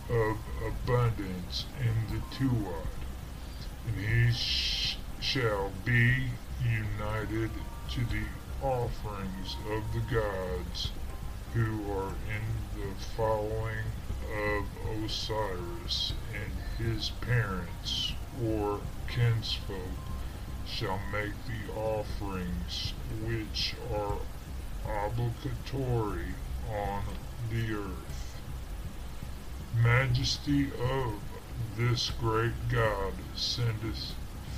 of 0.10 0.38
abundance 0.66 1.66
in 1.80 2.08
the 2.08 2.22
Tuat, 2.36 3.06
and 3.86 3.96
he 3.98 4.32
sh- 4.34 4.98
shall 5.20 5.70
be 5.86 6.40
united 6.60 7.52
to 7.90 8.06
the 8.06 8.39
offerings 8.62 9.56
of 9.72 9.84
the 9.94 10.14
gods 10.14 10.92
who 11.54 11.92
are 11.92 12.14
in 12.28 12.80
the 12.80 13.06
following 13.16 13.86
of 14.58 14.66
Osiris, 15.04 16.14
and 16.34 16.88
his 16.88 17.10
parents 17.22 18.14
or 18.46 18.80
kinsfolk 19.08 19.78
shall 20.68 21.00
make 21.12 21.34
the 21.48 21.74
offerings 21.74 22.94
which 23.26 23.76
are 23.94 24.18
obligatory 25.06 26.34
on 26.70 27.04
the 27.50 27.74
earth. 27.74 28.42
Majesty 29.82 30.70
of 30.82 31.14
this 31.78 32.12
great 32.20 32.54
God 32.70 33.14
sendeth 33.36 34.14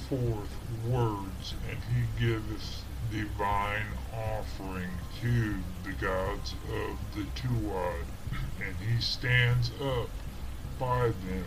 forth 0.10 0.58
words, 0.86 1.54
and 1.70 1.78
he 1.94 2.04
giveth 2.20 2.81
divine 3.12 3.86
offering 4.14 4.90
to 5.22 5.56
the 5.84 5.92
gods 5.94 6.54
of 6.72 6.98
the 7.16 7.26
Tuat, 7.36 8.06
and 8.66 8.76
he 8.78 9.02
stands 9.02 9.70
up 9.82 10.10
by 10.80 11.08
them, 11.08 11.46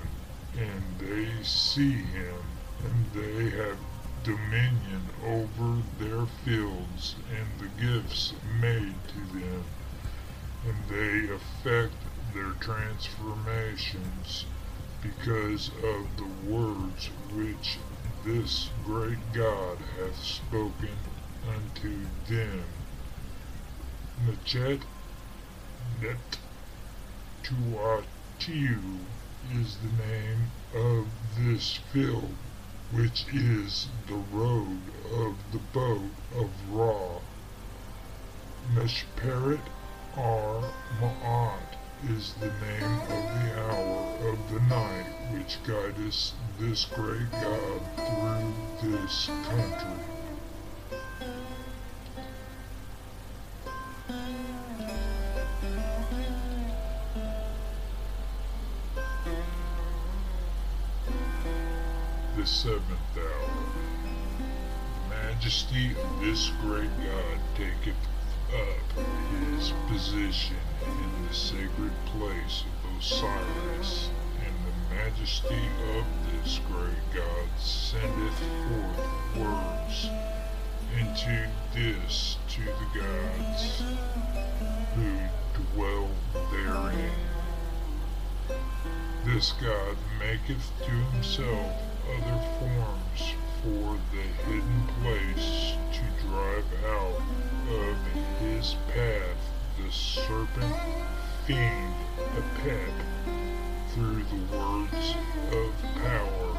and 0.59 0.83
they 0.99 1.43
see 1.43 1.93
him, 1.93 2.43
and 2.85 3.23
they 3.23 3.57
have 3.57 3.79
dominion 4.25 5.03
over 5.25 5.83
their 5.99 6.27
fields 6.45 7.15
and 7.31 7.47
the 7.59 7.83
gifts 7.83 8.33
made 8.61 8.95
to 9.09 9.39
them, 9.39 9.65
and 10.67 10.77
they 10.89 11.33
effect 11.33 11.95
their 12.33 12.53
transformations 12.61 14.47
because 15.03 15.69
of 15.83 16.07
the 16.17 16.51
words 16.51 17.11
which 17.35 17.79
this 18.25 18.71
great 18.87 19.19
God 19.35 19.77
hath 19.99 20.23
spoken 20.23 20.97
unto 21.49 22.07
them. 22.29 22.65
Machet 24.27 24.81
Net 26.01 26.39
Tuatiu 27.43 28.99
is 29.53 29.77
the 29.79 30.03
name 30.03 30.51
of 30.75 31.07
this 31.39 31.79
field, 31.93 32.35
which 32.93 33.27
is 33.33 33.89
the 34.07 34.15
road 34.15 34.81
of 35.13 35.37
the 35.53 35.59
boat 35.73 36.11
of 36.35 36.51
Ra. 36.71 37.21
Meshperet 38.75 39.61
Ar 40.17 40.63
Ma'at 41.01 41.77
is 42.09 42.35
the 42.35 42.47
name 42.47 43.01
of 43.03 43.09
the 43.09 43.61
hour 43.61 44.33
of 44.33 44.53
the 44.53 44.61
night 44.61 45.07
which 45.33 45.59
guideth 45.67 46.33
this 46.59 46.85
great 46.87 47.31
God 47.33 47.81
through 47.97 48.91
this 48.91 49.27
country. 49.27 50.14
Osiris, 72.99 74.11
and 74.45 74.55
the 74.67 74.95
majesty 74.95 75.69
of 75.97 76.05
this 76.33 76.61
great 76.71 77.15
God 77.15 77.49
sendeth 77.59 78.39
forth 78.69 79.37
words 79.37 80.11
into 80.99 81.49
this 81.75 82.37
to 82.49 82.63
the 82.65 83.01
gods 83.01 83.83
who 84.95 85.13
dwell 85.75 86.09
therein. 86.51 87.11
This 89.25 89.53
God 89.53 89.97
maketh 90.19 90.71
to 90.85 90.91
himself 90.91 91.73
other 92.09 92.41
forms 92.59 93.35
for 93.63 93.99
the 94.13 94.45
hidden 94.45 94.87
place 95.03 95.75
to 95.93 96.27
drive 96.27 96.67
out 96.87 97.23
of 97.71 97.97
his 98.41 98.77
path 98.93 99.51
the 99.79 99.91
serpent 99.91 100.77
fiend 101.47 101.95
Apep 102.39 102.95
through 103.91 104.23
the 104.25 104.57
words 104.57 105.15
of 105.53 105.73
power 106.03 106.59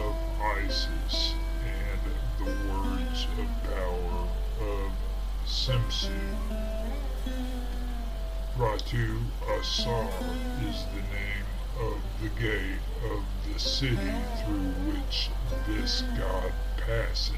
of 0.00 0.16
Isis 0.58 1.34
and 1.64 2.00
the 2.38 2.50
words 2.72 3.26
of 3.38 3.46
power 3.70 4.28
of 4.60 4.92
Semsu. 5.46 6.10
Ratu 8.58 9.20
Asar 9.60 10.08
is 10.68 10.84
the 10.86 11.04
name 11.14 11.46
of 11.80 12.02
the 12.20 12.40
gate 12.40 12.80
of 13.04 13.22
the 13.52 13.60
city 13.60 14.14
through 14.44 14.72
which 14.90 15.30
this 15.68 16.02
God 16.18 16.52
passeth. 16.76 17.36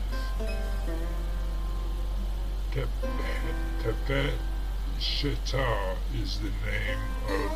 Tepet 2.72 4.53
Shetah 4.98 5.96
is 6.14 6.38
the 6.38 6.52
name 6.66 6.98
of 7.28 7.50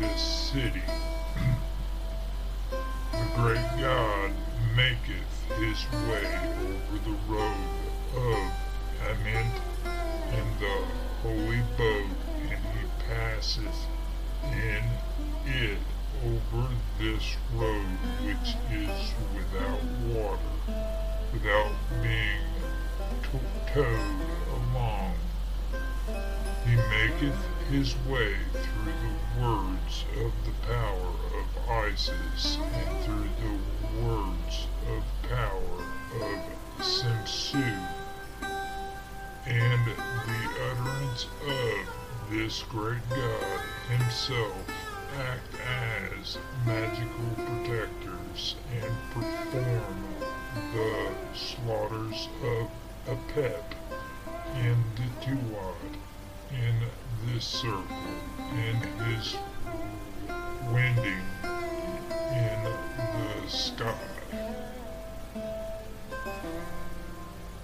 this 0.00 0.20
city. 0.20 0.82
the 2.70 3.26
great 3.36 3.80
God 3.80 4.32
maketh 4.74 5.44
his 5.58 5.86
way 6.08 6.26
over 6.58 6.98
the 7.04 7.16
road 7.28 7.68
of 8.16 8.52
Ament 9.08 9.54
in 10.32 10.46
the 10.58 10.84
holy 11.22 11.62
boat, 11.76 12.16
and 12.50 12.60
he 12.74 12.86
passeth 13.08 13.86
in 14.44 14.84
it 15.46 15.78
over 16.24 16.68
this 16.98 17.36
road 17.54 17.98
which 18.22 18.56
is 18.70 19.14
without 19.34 19.82
water, 20.08 20.38
without 21.32 21.72
being 22.02 22.40
to- 23.22 23.72
towed 23.72 24.20
along. 24.50 25.14
He 26.66 26.76
maketh 26.76 27.46
his 27.70 27.96
way 28.06 28.34
through 28.52 28.92
the 28.92 29.42
words 29.42 30.04
of 30.16 30.32
the 30.44 30.52
power 30.66 31.12
of 31.38 31.70
Isis 31.70 32.58
and 32.58 33.04
through 33.04 33.28
the 33.40 34.04
words 34.04 34.66
of 34.88 35.02
power 35.28 35.82
of 36.20 36.84
Semsu, 36.84 37.78
and 39.46 39.86
the 39.86 40.40
utterance 40.70 41.26
of 41.46 42.30
this 42.30 42.62
great 42.64 43.08
God 43.08 43.60
himself 43.88 44.70
act 45.18 45.54
as 46.18 46.38
magical 46.66 47.34
protectors 47.36 48.56
and 48.70 48.94
perform 49.12 50.04
the 50.74 51.10
slaughters 51.34 52.28
of 52.42 52.68
Apep 53.06 53.74
in 54.56 54.76
the 54.96 55.24
Tuat 55.24 56.09
in 56.52 56.82
this 57.26 57.44
circle, 57.44 57.84
in 58.52 58.76
his 59.06 59.36
winding 60.72 61.24
in 62.32 62.64
the 62.64 63.48
sky. 63.48 63.94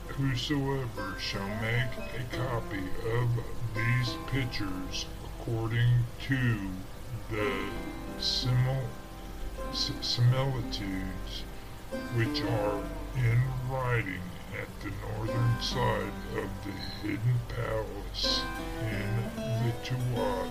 Whosoever 0.08 1.16
shall 1.18 1.48
make 1.60 1.92
a 2.14 2.36
copy 2.36 2.84
of 3.12 3.28
these 3.74 4.14
pictures 4.28 5.06
according 5.24 6.04
to 6.28 6.70
the 7.30 7.52
simil- 8.18 8.88
similitudes 9.72 11.44
which 12.14 12.40
are 12.42 12.82
in 13.16 13.42
writing 13.68 14.22
at 14.60 14.80
the 14.80 14.90
northern 15.08 15.60
side 15.60 16.12
of 16.36 16.48
the 16.64 16.72
hidden 17.02 17.38
palace 17.48 18.42
in 18.80 19.16
the 19.36 19.72
Tuat, 19.84 20.48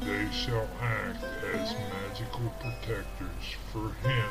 they 0.00 0.28
shall 0.32 0.68
act 0.80 1.24
as 1.54 1.74
magical 1.92 2.52
protectors 2.60 3.56
for 3.72 3.88
him 4.06 4.28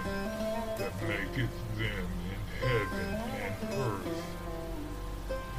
that 0.78 0.94
maketh 1.08 1.58
them 1.78 2.08
in 2.34 2.68
heaven 2.68 3.14
and 3.42 3.74
earth. 3.74 4.24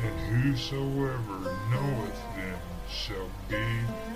And 0.02 0.20
whosoever 0.42 1.56
knoweth 1.70 2.22
them 2.36 2.60
shall 2.88 3.30
be 3.48 3.66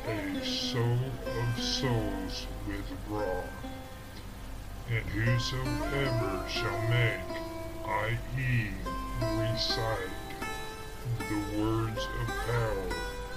a 0.08 0.44
soul 0.44 0.98
of 1.26 1.62
souls 1.62 2.46
with 2.66 2.84
Ra. 3.08 3.42
And 4.90 5.04
whosoever 5.06 6.44
shall 6.48 6.82
make, 6.88 7.36
i.e., 7.86 8.99
recite, 9.20 10.14
the 11.18 11.61
words 11.61 12.06
of 12.20 12.26
power 12.46 12.88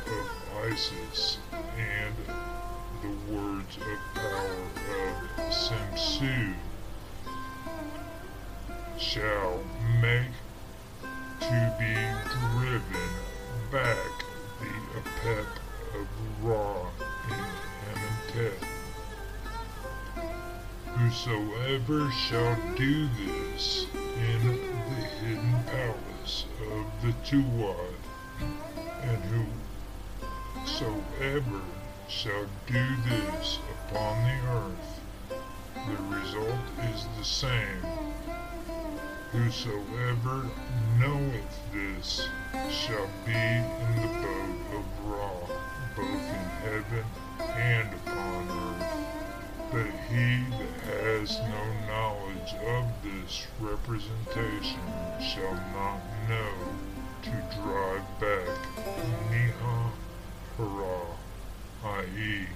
of 0.07 0.25
Isis 0.71 1.37
and 1.77 2.15
the 3.01 3.33
words 3.33 3.77
of 3.77 3.99
power 4.15 4.63
of 4.97 5.53
Semsu 5.53 6.53
shall 8.97 9.59
make 10.01 10.33
to 11.41 11.75
be 11.79 11.93
driven 12.59 13.09
back 13.71 13.97
the 14.59 14.73
Apep 14.99 15.47
of 15.95 16.07
Ra 16.41 16.89
in 17.29 17.41
Amentet. 17.91 18.59
Whosoever 20.85 22.11
shall 22.11 22.55
do 22.75 23.07
this 23.17 23.87
in 23.93 24.52
of 26.23 26.71
um, 26.71 26.85
the 27.01 27.11
Tuat, 27.25 27.77
and 29.01 29.21
whosoever 30.55 31.61
shall 32.07 32.45
do 32.65 32.85
this 33.09 33.59
upon 33.89 34.23
the 34.23 34.37
earth, 34.47 35.01
the 35.75 35.97
result 36.15 36.65
is 36.93 37.07
the 37.17 37.25
same. 37.25 37.83
Whosoever 39.33 40.49
knoweth 40.97 41.59
this 41.73 42.29
shall 42.71 43.09
be 43.25 43.33
in 43.33 43.95
the 44.01 44.07
boat 44.21 44.77
of 44.77 44.85
Ra, 45.05 45.29
both 45.97 46.07
in 46.07 46.47
heaven 46.63 47.05
and 47.53 47.93
upon 47.95 48.49
earth. 48.49 49.02
But 49.73 49.87
he 50.07 50.43
that 50.51 51.03
has 51.03 51.39
no 51.39 51.63
knowledge 51.87 52.53
of 52.67 52.85
this 53.01 53.47
representation 53.59 54.85
shall 55.19 55.55
not 55.73 55.99
know 56.29 56.53
to 57.23 57.31
drive 57.57 58.05
back 58.19 58.67
Niha 59.31 59.91
Hara, 60.57 61.01
i.e., 61.85 62.47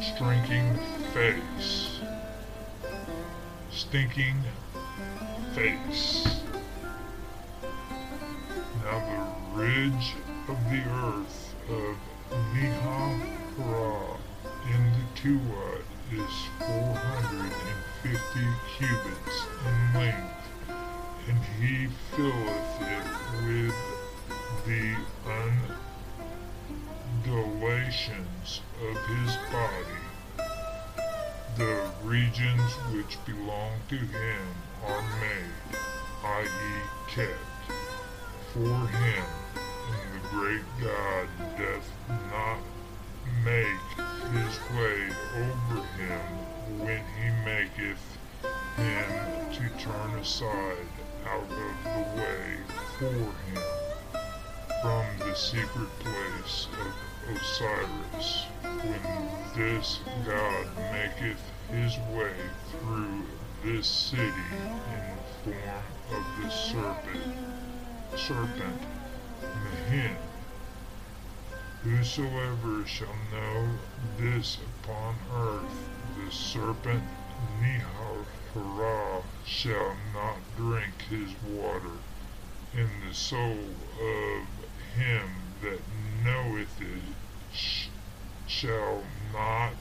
stinking 0.00 0.76
face, 1.12 2.00
stinking 3.70 4.42
face. 5.54 6.26
Now 8.82 8.98
the 9.06 9.60
ridge 9.62 10.14
of 10.48 10.58
the 10.68 10.82
earth 10.90 11.54
of 11.68 11.96
Niha 12.52 13.20
Hara 13.56 14.21
in 14.66 14.82
the 14.92 15.04
Tuat 15.14 15.84
is 16.12 16.36
450 16.58 18.40
cubits 18.76 19.36
in 19.66 19.76
length, 19.98 20.44
and 21.28 21.38
he 21.60 21.74
filleth 22.14 22.80
it 22.80 23.06
with 23.46 23.78
the 24.66 24.86
undulations 27.24 28.60
of 28.88 28.96
his 29.06 29.32
body. 29.50 30.02
The 31.56 31.74
regions 32.04 32.72
which 32.94 33.18
belong 33.24 33.72
to 33.88 33.96
him 33.96 34.54
are 34.86 35.02
made, 35.20 35.76
i.e., 36.24 36.46
kept, 37.08 37.72
for 38.52 38.86
him, 38.88 39.26
and 39.56 40.08
the 40.14 40.22
great 40.30 40.66
God 40.80 41.28
doth 41.58 41.88
not 42.30 42.58
make 43.44 44.06
his 44.32 44.58
way 44.76 45.10
over 45.36 45.82
him 45.98 46.20
when 46.78 47.02
he 47.18 47.30
maketh 47.44 48.18
him 48.76 49.52
to 49.52 49.68
turn 49.82 50.18
aside 50.18 50.86
out 51.26 51.42
of 51.42 51.84
the 51.84 52.20
way 52.20 52.58
for 52.98 53.06
him 53.06 53.62
from 54.82 55.04
the 55.20 55.34
secret 55.34 55.88
place 56.00 56.66
of 56.80 57.36
Osiris, 57.36 58.46
when 58.62 59.28
this 59.56 60.00
God 60.26 60.66
maketh 60.90 61.40
his 61.70 61.96
way 62.16 62.34
through 62.70 63.22
this 63.64 63.86
city 63.86 64.22
in 64.24 65.16
the 65.16 65.52
form 65.52 65.84
of 66.10 66.42
the 66.42 66.50
serpent, 66.50 67.36
serpent 68.16 68.82
Mehin. 69.42 70.31
Whosoever 71.82 72.86
shall 72.86 73.16
know 73.32 73.80
this 74.16 74.56
upon 74.58 75.16
earth, 75.32 75.90
the 76.14 76.30
serpent 76.30 77.02
Nihara 77.60 79.24
shall 79.44 79.96
not 80.14 80.54
drink 80.56 81.02
his 81.02 81.34
water, 81.42 81.98
and 82.72 83.02
the 83.02 83.12
soul 83.12 83.74
of 84.00 84.46
him 84.94 85.56
that 85.60 85.82
knoweth 86.22 86.80
it 86.80 87.16
sh- 87.50 87.88
shall 88.46 89.04
not 89.32 89.74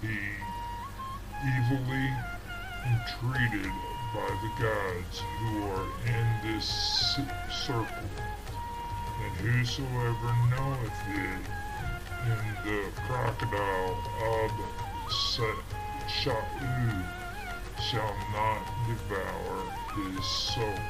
be 0.00 0.20
evilly 1.42 2.14
entreated 2.86 3.72
by 4.14 4.36
the 4.40 4.50
gods 4.50 5.24
who 5.40 5.66
are 5.66 5.90
in 6.06 6.40
this 6.40 7.18
circle. 7.48 8.37
And 9.20 9.34
whosoever 9.36 10.30
knoweth 10.50 11.02
it 11.08 11.44
in 12.26 12.42
the 12.64 12.80
crocodile 13.06 13.96
of 14.22 14.50
Sha'u 16.08 17.04
shall 17.80 18.16
not 18.32 18.62
devour 18.86 19.58
his 19.96 20.24
soul. 20.26 20.80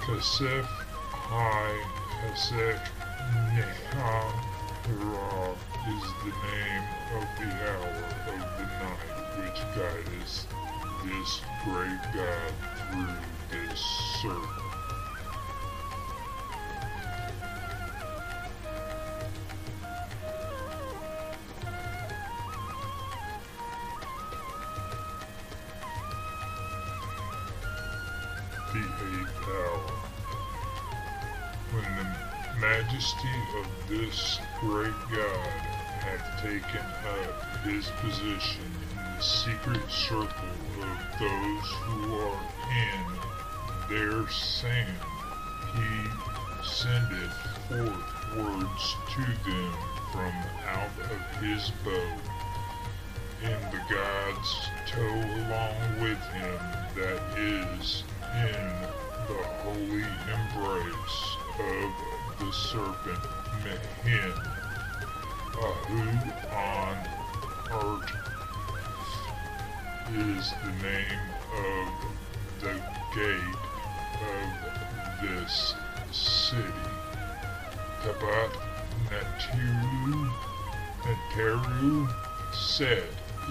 Kasef 0.00 0.66
Hai 0.66 1.72
Hasek 2.20 2.82
Neha 3.54 4.16
Hara 4.84 5.54
is 5.88 6.06
the 6.22 6.32
name 6.48 6.86
of 7.16 7.24
the 7.38 7.50
hour 7.70 7.94
of 8.28 8.44
the 8.58 8.66
night 8.82 9.12
which 9.38 9.60
guideth 9.76 10.36
this 11.04 11.32
great 11.64 12.02
God 12.14 12.52
through 12.90 13.16
this 13.50 13.80
circle. 14.20 14.61
Majesty 32.82 33.28
of 33.58 33.88
this 33.88 34.40
great 34.60 34.92
God 35.14 35.46
hath 36.00 36.42
taken 36.42 36.86
up 37.06 37.64
his 37.64 37.86
position 38.00 38.64
in 38.90 39.16
the 39.16 39.22
secret 39.22 39.90
circle 39.90 40.48
of 40.80 40.98
those 41.20 41.68
who 41.84 42.14
are 42.14 42.40
in 42.74 43.04
their 43.88 44.28
sand, 44.30 44.88
he 45.74 46.10
sendeth 46.64 47.32
forth 47.68 48.36
words 48.36 48.96
to 49.14 49.50
them 49.50 49.74
from 50.12 50.32
out 50.66 51.10
of 51.10 51.42
his 51.42 51.70
bow, 51.84 52.16
and 53.44 53.72
the 53.72 53.94
gods 53.94 54.66
tow 54.88 55.00
along 55.00 56.00
with 56.00 56.18
him 56.32 56.58
that 56.96 57.38
is 57.38 58.02
in 58.34 58.72
the 59.28 59.42
holy 59.62 60.04
embrace 60.32 61.36
of 61.58 62.11
the 62.46 62.52
serpent 62.52 63.18
Mehin, 63.62 64.34
Ahu 65.54 66.02
on 66.50 66.96
earth 67.70 68.12
is 70.10 70.52
the 70.64 70.72
name 70.82 71.26
of 71.56 71.86
the 72.60 72.74
gate 73.14 73.58
of 74.22 74.46
this 75.22 75.74
city. 76.10 76.88
Tabat 78.02 78.52
Natiru 79.08 80.32
Nateru 81.02 82.08
Set 82.52 83.04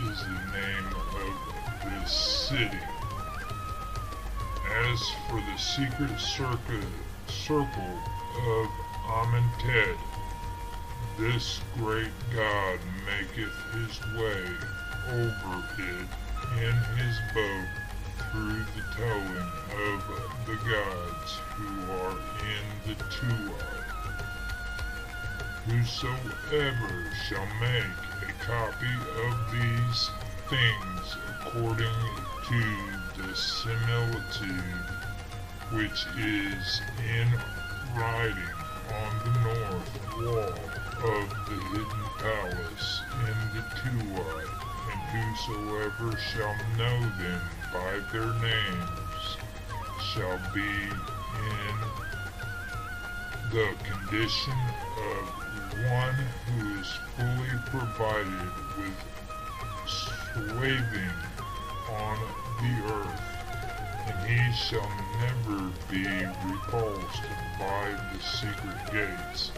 is 0.09 0.19
the 0.19 0.41
name 0.51 0.89
of 1.23 1.33
this 1.85 2.11
city. 2.11 2.85
as 4.91 4.99
for 5.29 5.39
the 5.39 5.57
secret 5.57 6.19
circle 6.19 7.99
of 8.47 8.67
Amentet, 9.07 9.97
this 11.17 11.59
great 11.77 12.11
God 12.33 12.79
maketh 13.05 13.55
his 13.73 13.99
way 14.15 14.45
over 15.09 15.63
it 15.77 16.07
in 16.59 16.75
his 16.97 17.17
boat 17.33 17.67
through 18.31 18.63
the 18.75 18.83
towing 18.95 19.51
of 19.87 19.99
the 20.45 20.55
gods 20.69 21.39
who 21.55 21.91
are 21.93 22.17
in 22.41 22.65
the 22.87 22.95
Tuat. 23.09 23.81
Whosoever 25.65 27.11
shall 27.27 27.47
make 27.59 28.29
a 28.29 28.33
copy 28.43 28.93
of 29.25 29.51
these 29.51 30.09
things 30.49 31.17
according 31.39 31.99
to 32.47 33.21
the 33.21 33.35
similitude 33.35 34.85
which 35.71 36.05
is 36.17 36.81
in 37.07 37.27
writing 37.95 38.60
on 38.91 39.11
the 39.23 39.31
north 39.39 39.91
wall 40.17 40.53
of 41.03 41.29
the 41.47 41.59
hidden 41.71 42.03
palace 42.19 43.01
in 43.27 43.37
the 43.55 43.63
Tuat, 43.79 44.49
and 44.91 44.99
whosoever 45.11 46.09
shall 46.17 46.55
know 46.77 46.99
them 47.17 47.41
by 47.71 47.99
their 48.11 48.33
names 48.41 49.37
shall 50.13 50.39
be 50.53 50.71
in 51.39 51.75
the 53.51 53.69
condition 53.83 54.59
of 54.97 55.23
one 55.89 56.19
who 56.47 56.59
is 56.79 56.89
fully 57.15 57.55
provided 57.67 58.51
with 58.77 58.97
swathing 59.87 61.17
on 61.89 62.17
the 62.59 62.73
earth, 62.93 63.23
and 64.07 64.17
he 64.27 64.41
shall 64.53 64.91
never 65.21 65.71
be 65.89 66.03
repulsed 66.45 67.50
by 67.61 67.95
the 68.11 68.19
secret 68.23 68.77
gates, 68.91 69.51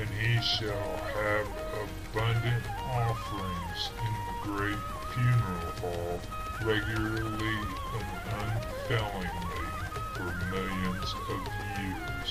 and 0.00 0.08
he 0.08 0.40
shall 0.40 0.96
have 1.12 1.46
abundant 1.84 2.64
offerings 2.88 3.90
in 4.00 4.12
the 4.24 4.36
great 4.44 4.82
funeral 5.12 5.72
hall 5.80 6.20
regularly 6.64 7.58
and 7.96 8.08
unfailingly 8.40 9.68
for 10.14 10.32
millions 10.50 11.14
of 11.28 11.40
years. 11.76 12.30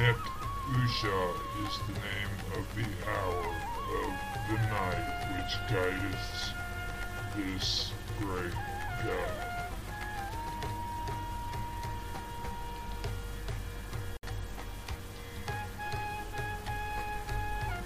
Nept 0.00 0.28
Usha 0.72 1.20
is 1.66 1.74
the 1.86 1.96
name 2.08 2.34
of 2.56 2.64
the 2.74 2.88
hour 3.10 3.46
of 4.00 4.12
the 4.48 4.58
night 4.72 5.08
which 5.36 5.54
guideth 5.70 6.54
this 7.36 7.92
great 8.18 8.54
God. 9.04 9.51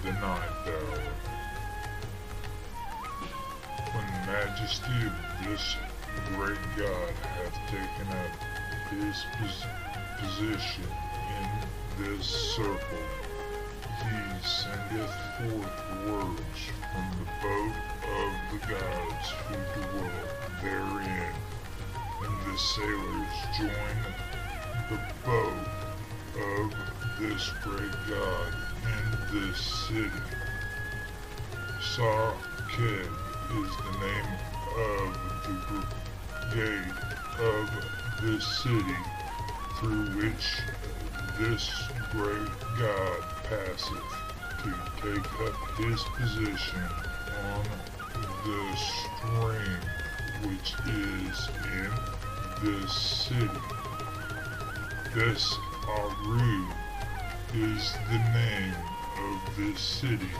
The 0.07 0.13
ninth 0.13 0.67
hour. 0.67 1.03
When 3.91 4.05
the 4.05 4.31
majesty 4.31 5.05
of 5.05 5.13
this 5.43 5.75
great 6.29 6.63
God 6.77 7.13
hath 7.35 7.57
taken 7.67 8.07
up 8.15 8.31
his 8.89 9.25
pos- 9.37 9.67
position 10.17 10.87
in 11.35 12.05
this 12.05 12.25
circle, 12.55 13.05
he 13.99 14.47
sendeth 14.47 15.11
forth 15.39 15.77
words 16.07 16.59
from 16.93 17.07
the 17.19 17.27
boat 17.43 17.75
of 18.07 18.31
the 18.53 18.59
gods 18.65 19.27
who 19.49 19.55
dwell 19.81 20.27
therein, 20.61 21.33
and 22.23 22.35
the 22.45 22.57
sailors 22.57 23.37
join 23.57 23.97
the 24.89 24.99
boat 25.25 25.67
of 26.39 26.71
this 27.19 27.51
great 27.61 27.91
God 28.07 28.53
in 28.83 29.16
this 29.31 29.57
city. 29.57 30.09
Saked 31.81 32.79
is 32.79 33.71
the 33.77 33.91
name 33.99 34.31
of 34.77 35.09
the 35.67 35.81
gate 36.55 36.97
of 37.39 37.69
this 38.21 38.45
city 38.63 38.97
through 39.79 40.05
which 40.15 40.61
this 41.39 41.69
great 42.11 42.49
God 42.79 43.23
passeth 43.43 44.17
to 44.63 44.73
take 45.01 45.41
up 45.41 45.55
his 45.77 46.01
position 46.15 46.87
on 47.53 47.65
the 48.45 48.75
stream 48.77 49.81
which 50.43 50.73
is 50.87 51.49
in 51.65 51.91
this 52.63 52.93
city. 52.93 53.49
This 55.13 55.53
Aru 55.87 56.67
is 57.53 57.93
the 58.09 58.19
name 58.33 58.96
of 59.27 59.55
this 59.57 59.79
city, 59.79 60.31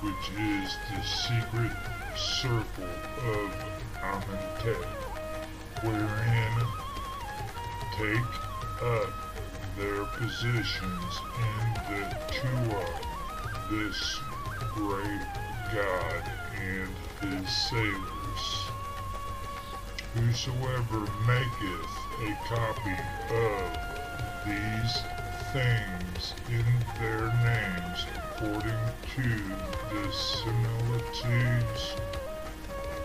which 0.00 0.30
is 0.38 0.76
the 0.90 1.02
secret 1.02 1.72
circle 2.16 2.84
of 3.34 3.50
Amentet, 4.02 4.86
wherein 5.82 6.54
take 7.96 8.32
up 8.82 9.12
their 9.76 10.04
positions 10.16 11.12
in 11.38 11.64
the 11.88 12.02
Tuat, 12.30 13.04
this 13.70 14.20
great 14.74 15.26
God 15.74 16.22
and 16.56 16.88
his 17.20 17.48
sailors. 17.68 18.44
Whosoever 20.14 21.00
maketh 21.26 21.94
a 22.22 22.38
copy 22.48 22.98
of 23.34 23.90
these 24.46 25.19
things 25.52 26.34
in 26.48 26.64
their 27.00 27.26
names 27.44 28.06
according 28.14 28.80
to 29.16 29.30
the 29.90 30.12
similitudes 30.12 31.96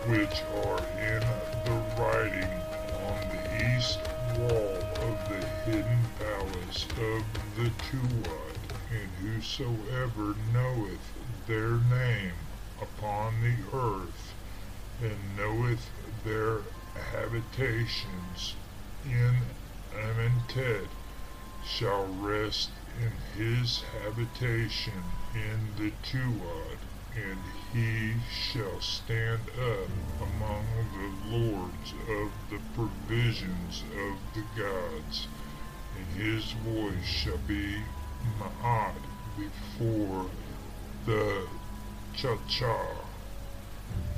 which 0.08 0.42
are 0.64 0.78
in 0.98 1.20
the 1.64 1.76
writing 1.98 2.62
on 3.08 3.18
the 3.28 3.76
east 3.76 3.98
wall 4.38 4.76
of 5.02 5.16
the 5.28 5.42
hidden 5.64 5.98
palace 6.18 6.86
of 6.98 7.24
the 7.56 7.70
Tuat, 7.90 8.56
and 8.90 9.10
whosoever 9.20 10.34
knoweth 10.52 11.14
their 11.46 11.78
name 11.90 12.34
upon 12.80 13.40
the 13.40 13.56
earth, 13.76 14.34
and 15.02 15.36
knoweth 15.36 15.90
their 16.24 16.60
habitations 17.12 18.54
in 19.04 19.34
Amentet, 19.92 20.88
shall 21.66 22.06
rest 22.20 22.70
in 23.00 23.12
his 23.36 23.82
habitation 24.02 25.02
in 25.34 25.68
the 25.76 25.90
Tuat, 26.02 26.78
and 27.14 27.38
he 27.72 28.14
shall 28.30 28.80
stand 28.80 29.40
up 29.58 29.88
among 30.22 30.64
the 30.94 31.36
lords 31.36 31.92
of 32.08 32.30
the 32.50 32.60
provisions 32.74 33.82
of 33.92 34.16
the 34.34 34.44
gods, 34.60 35.26
and 35.96 36.22
his 36.22 36.44
voice 36.64 37.04
shall 37.04 37.38
be 37.48 37.82
Ma'at 38.38 38.94
before 39.36 40.26
the 41.04 41.46
Cha-Cha, 42.16 42.86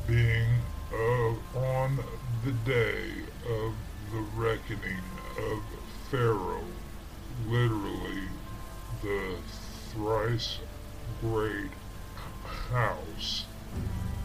being 0.07 0.49
uh, 0.92 1.59
on 1.59 1.99
the 2.44 2.53
day 2.64 3.11
of 3.49 3.74
the 4.12 4.20
reckoning 4.36 5.03
of 5.38 5.62
Pharaoh, 6.11 6.64
literally 7.47 8.28
the 9.03 9.36
thrice 9.93 10.59
great 11.20 11.70
house, 12.70 13.45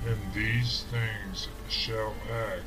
and 0.06 0.18
these 0.34 0.86
things 0.92 1.48
shall 1.70 2.14
act 2.32 2.66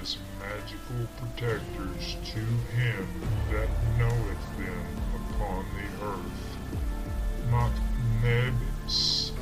as 0.00 0.16
magical 0.38 1.06
protectors 1.18 2.16
to 2.24 2.40
him 2.76 3.06
that 3.50 3.68
knoweth 3.98 4.56
them 4.56 4.86
upon 5.16 5.64
the 5.76 6.06
earth. 6.06 6.58
Machnebs 7.50 9.32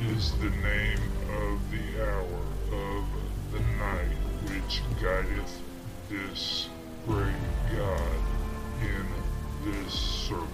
is 0.00 0.32
the 0.38 0.50
name 0.50 0.98
of 1.30 1.70
the 1.70 2.04
hour 2.04 2.42
of 2.72 3.04
the 3.52 3.60
night 3.78 4.16
which 4.46 4.82
guideth 5.00 5.60
this 6.08 6.68
great 7.06 7.34
God 7.72 8.20
in 8.80 9.13
this 9.64 9.92
circle. 9.92 10.46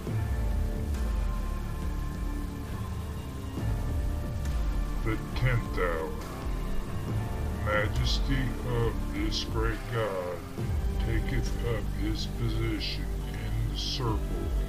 The 5.03 5.17
tenth 5.35 5.77
hour. 5.77 6.09
Majesty 7.65 8.37
of 8.69 8.93
this 9.13 9.43
great 9.45 9.77
God 9.93 10.37
taketh 11.05 11.51
up 11.67 11.83
his 12.01 12.27
position 12.39 13.05
in 13.27 13.73
the 13.73 13.77
circle, 13.77 14.19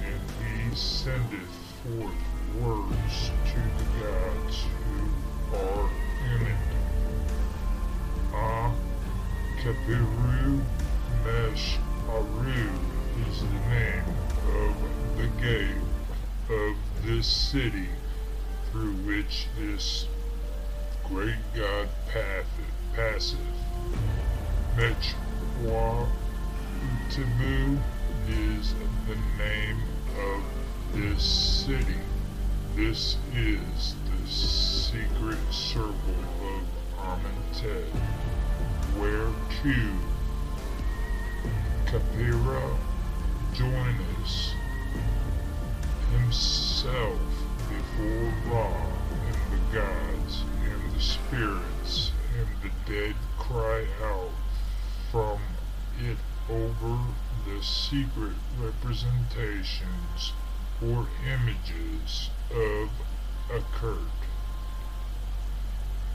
and 0.03 0.69
he 0.69 0.75
sendeth 0.75 1.49
forth 1.83 2.13
words 2.61 3.31
to 3.47 3.59
the 3.77 4.05
gods 4.05 4.65
who 4.85 5.57
are 5.57 5.89
in 6.35 6.47
it. 6.47 6.57
Ah, 8.33 8.73
Kepiru 9.61 10.61
Mesh 11.23 11.77
Aru 12.09 12.92
is 13.21 13.41
the 13.41 13.59
name 13.69 14.03
of 14.47 15.17
the 15.17 15.27
gate 15.41 15.83
of 16.49 16.75
this 17.05 17.27
city 17.27 17.87
through 18.71 18.93
which 19.05 19.47
this 19.59 20.07
great 21.07 21.35
god 21.55 21.87
passeth. 22.93 23.37
Mechwa 24.75 26.07
Utabu 27.09 27.77
is 28.27 28.73
the 29.07 29.15
name 29.37 29.81
of 30.17 30.43
this 30.93 31.23
city. 31.23 31.99
This 32.75 33.17
is 33.35 33.95
the 34.09 34.27
secret 34.27 35.37
circle 35.51 35.93
of 36.41 36.63
Amentet, 36.97 37.85
where 38.97 39.29
two 39.61 39.91
Kapira 41.85 42.75
joineth 43.53 44.53
himself 46.11 47.21
before 47.69 48.33
Ra 48.47 48.73
and 49.27 49.51
the 49.51 49.77
gods 49.77 50.43
and 50.65 50.95
the 50.95 50.99
spirits 50.99 52.11
and 52.35 52.47
the 52.63 52.91
dead 52.91 53.15
cry 53.37 53.85
out 54.01 54.31
from 55.11 55.39
it 56.01 56.17
over 56.49 56.97
the 57.45 57.63
secret 57.63 58.33
representations 58.59 60.33
or 60.81 61.07
images 61.31 62.31
of 62.49 62.89
a 63.51 63.61
Kurt. 63.75 63.99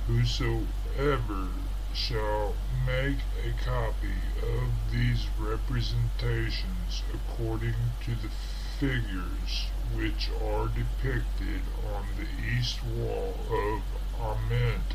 Whosoever 0.09 1.49
shall 1.95 2.55
make 2.87 3.19
a 3.45 3.65
copy 3.65 4.15
of 4.43 4.93
these 4.93 5.27
representations 5.39 7.03
according 7.13 7.75
to 8.05 8.15
the 8.17 8.31
figures 8.79 9.67
which 9.95 10.31
are 10.43 10.69
depicted 10.69 11.63
on 11.95 12.07
the 12.17 12.29
east 12.57 12.83
wall 12.85 13.35
of 13.51 13.83
Ament, 14.21 14.95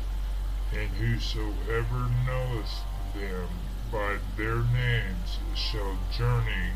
and 0.72 0.88
whosoever 0.96 2.08
knoweth 2.26 2.84
them 3.14 3.48
by 3.92 4.16
their 4.36 4.62
names 4.62 5.38
shall 5.54 5.96
journey 6.16 6.70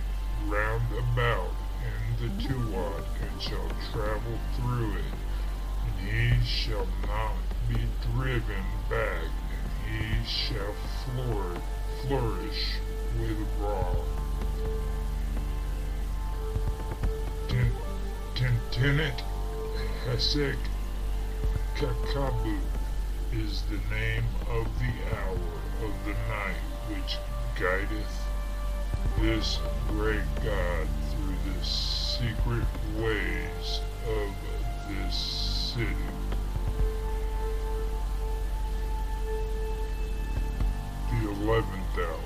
round 0.46 0.92
about 0.92 1.52
in 1.82 2.16
the 2.16 2.42
Tuat 2.42 3.04
and 3.20 3.42
shall 3.42 3.70
travel 3.92 4.38
through 4.56 4.94
it, 4.96 5.14
and 5.86 6.08
he 6.08 6.46
shall 6.46 6.86
not 7.06 7.36
be 7.68 7.78
driven 8.14 8.64
back, 8.88 9.47
he 9.90 10.26
shall 10.26 10.74
flourish, 11.04 11.62
flourish 12.02 12.74
with 13.18 13.38
Ra. 13.60 13.94
Tentenet 18.34 19.22
Hesek 20.04 20.56
Kakabu 21.74 22.58
is 23.32 23.62
the 23.62 23.80
name 23.94 24.24
of 24.48 24.66
the 24.78 25.16
hour 25.16 25.50
of 25.82 25.92
the 26.04 26.12
night 26.28 26.62
which 26.88 27.18
guideth 27.58 28.28
this 29.20 29.58
great 29.88 30.22
God 30.36 30.86
through 31.10 31.52
the 31.52 31.64
secret 31.64 32.66
ways 32.96 33.80
of 34.06 34.34
this 34.88 35.16
city. 35.74 36.07
Eleventh 41.48 41.98
hour. 41.98 42.20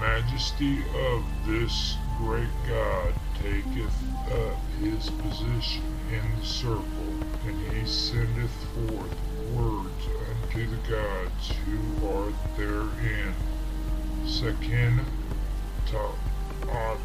Majesty 0.00 0.82
of 1.12 1.22
this 1.46 1.96
great 2.18 2.48
God 2.66 3.14
taketh 3.40 3.94
up 4.32 4.58
his 4.80 5.10
position 5.10 5.84
in 6.10 6.40
the 6.40 6.44
circle, 6.44 7.14
and 7.46 7.72
he 7.72 7.86
sendeth 7.86 8.50
forth 8.74 9.16
words 9.52 10.08
unto 10.28 10.66
the 10.68 10.82
gods 10.90 11.52
who 11.64 11.78
are 12.08 12.32
therein. 12.56 13.32
Sekin 14.26 15.04
Ta'athiu 16.66 16.98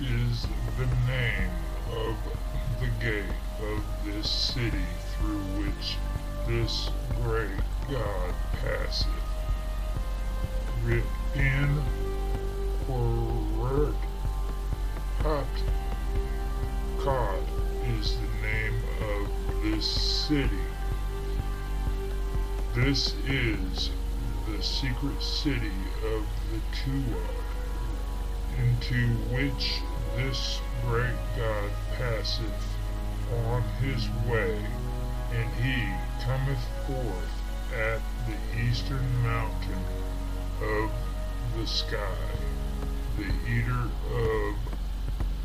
is 0.00 0.46
the 0.78 0.86
name 1.10 1.50
of 1.90 2.14
the 2.78 2.90
gate 3.04 3.24
of 3.60 3.82
this 4.04 4.30
city 4.30 4.86
through 5.18 5.42
which 5.58 5.96
this 6.46 6.90
great 7.22 7.50
God 7.90 8.34
passeth. 8.52 9.08
In 11.34 11.82
Queret 12.86 13.94
Hat 15.18 15.44
Kod 16.98 17.42
is 17.98 18.16
the 18.16 18.46
name 18.46 18.80
of 19.02 19.28
this 19.64 19.86
city. 19.86 20.64
This 22.74 23.14
is 23.26 23.90
the 24.48 24.62
secret 24.62 25.20
city 25.20 25.72
of 26.14 26.24
the 26.52 26.60
Tuat, 26.76 27.36
into 28.56 29.08
which 29.34 29.80
this 30.14 30.60
great 30.86 31.18
God 31.36 31.70
passeth 31.98 32.76
on 33.48 33.62
his 33.82 34.08
way, 34.28 34.64
and 35.36 35.52
he 35.62 35.92
cometh 36.24 36.64
forth 36.86 37.42
at 37.74 38.00
the 38.26 38.60
eastern 38.62 39.22
mountain 39.22 39.84
of 40.62 40.90
the 41.58 41.66
sky, 41.66 42.30
the 43.18 43.50
eater 43.50 43.84
of 44.14 44.54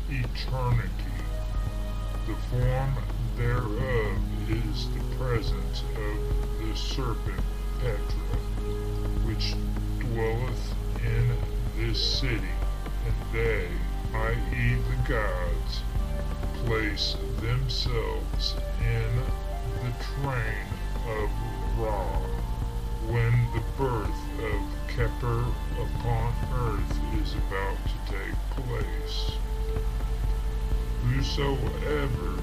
eternity. 0.08 1.20
The 2.26 2.36
form 2.48 2.94
thereof 3.36 4.16
is 4.48 4.88
the 4.94 5.16
presence 5.18 5.82
of 5.82 6.66
the 6.66 6.74
serpent 6.74 7.42
Petra, 7.80 8.38
which 9.26 9.54
dwelleth 10.00 10.74
in 11.04 11.36
this 11.76 12.20
city, 12.20 12.54
and 13.06 13.34
they, 13.34 13.68
i.e., 14.14 14.74
the 14.74 15.12
gods, 15.12 15.82
place 16.64 17.16
themselves 17.40 18.54
in 18.80 19.51
the 19.82 19.90
train 20.22 20.66
of 21.08 21.30
Ra 21.76 22.18
when 23.08 23.32
the 23.52 23.62
birth 23.76 24.22
of 24.38 24.62
Keper 24.86 25.52
upon 25.74 26.32
earth 26.54 27.00
is 27.20 27.34
about 27.34 27.76
to 27.90 28.12
take 28.12 28.38
place. 28.54 29.32
Whosoever 31.02 32.40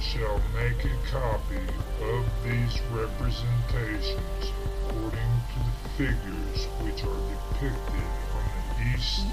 shall 0.00 0.40
make 0.54 0.84
a 0.84 0.96
copy 1.10 1.66
of 2.00 2.24
these 2.44 2.80
representations 2.92 4.52
according 4.86 5.32
to 5.50 5.58
the 5.58 5.88
figures 5.96 6.66
which 6.82 7.02
are 7.02 7.22
depicted 7.58 8.06
on 8.38 8.46
the 8.68 8.96
east 8.96 9.26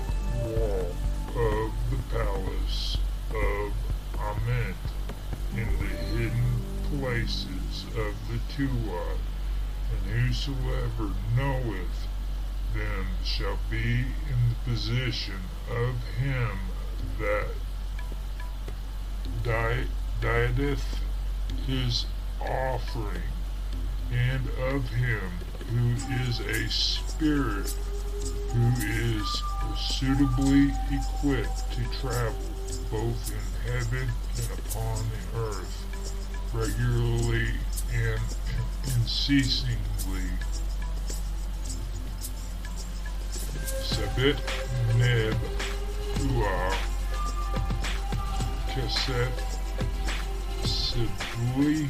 wall 0.46 0.96
of 1.36 1.72
the 1.92 2.00
palace 2.10 2.98
of 3.30 3.72
Ament 4.18 4.76
in 5.54 5.68
the 5.78 5.96
hidden 6.18 6.59
places 6.98 7.86
of 7.96 8.16
the 8.30 8.40
Tuat, 8.56 9.18
and 9.92 10.12
whosoever 10.12 11.14
knoweth 11.36 12.08
them 12.74 13.08
shall 13.24 13.60
be 13.70 14.06
in 14.30 14.50
the 14.50 14.72
position 14.72 15.42
of 15.70 15.96
him 16.20 16.60
that 17.20 17.48
dieteth 20.22 21.00
his 21.66 22.06
offering, 22.42 23.22
and 24.12 24.48
of 24.74 24.88
him 24.90 25.32
who 25.70 25.94
is 26.24 26.40
a 26.40 26.68
spirit 26.70 27.74
who 28.54 28.72
is 28.82 29.44
suitably 29.78 30.74
equipped 30.92 31.72
to 31.72 31.84
travel 32.02 32.34
both 32.92 33.32
in 33.32 33.72
heaven 33.72 34.10
and 34.36 34.60
upon 34.60 34.98
the 35.10 35.40
earth, 35.40 35.86
regularly 36.54 37.47
and 37.93 38.22
unceasingly. 38.95 39.78
Sabit 43.84 44.38
Neb 44.97 45.36
Uah 46.20 46.76
Cassette 48.70 49.43
Sibui 50.64 51.89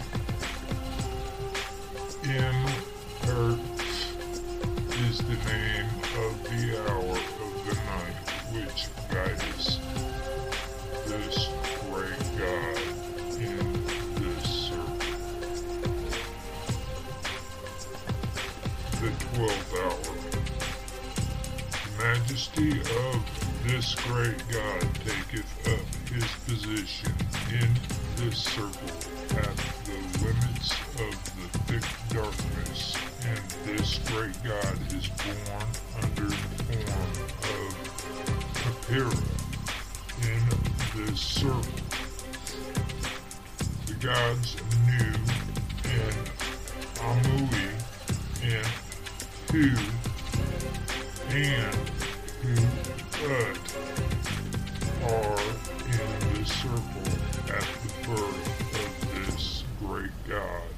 M. 2.25 2.65
Earth 3.27 3.79
is 5.07 5.17
the 5.19 5.37
name 5.49 5.89
of 6.17 6.43
the 6.43 6.61
hour 6.89 7.11
of 7.11 7.53
the 7.65 7.75
night 7.75 8.17
which 8.53 8.87
guides 9.09 9.79
this 11.05 11.38
The 18.99 19.11
twelfth 19.33 19.73
hour. 19.79 20.11
The 21.71 21.91
majesty 22.03 22.71
of 22.81 23.17
this 23.65 23.95
great 23.95 24.37
God 24.51 24.81
taketh 25.05 25.67
up 25.67 25.85
his 26.11 26.27
position 26.45 27.13
in 27.49 27.69
this 28.17 28.37
circle 28.43 28.91
at 29.37 29.55
the 29.85 29.99
limits 30.21 30.69
of 30.99 31.13
the 31.37 31.47
thick 31.69 31.87
darkness, 32.09 32.81
and 33.25 33.41
this 33.63 33.99
great 34.09 34.35
God 34.43 34.77
is 34.93 35.07
born 35.07 35.69
under 36.03 36.27
the 36.27 36.35
form 36.67 37.13
of 37.55 37.71
Papyra 38.53 39.19
in 40.27 40.43
this 41.07 41.21
circle. 41.21 41.63
The 43.85 43.93
gods 44.05 44.49
Hu 49.59 49.65
and 51.31 51.75
Hu 52.41 52.53
Ut 53.27 53.59
are 55.03 55.41
in 55.83 56.33
this 56.33 56.49
circle 56.49 57.11
at 57.49 57.67
the 57.83 58.07
birth 58.07 58.47
of 58.79 59.25
this 59.27 59.65
great 59.81 60.11
God, 60.29 60.71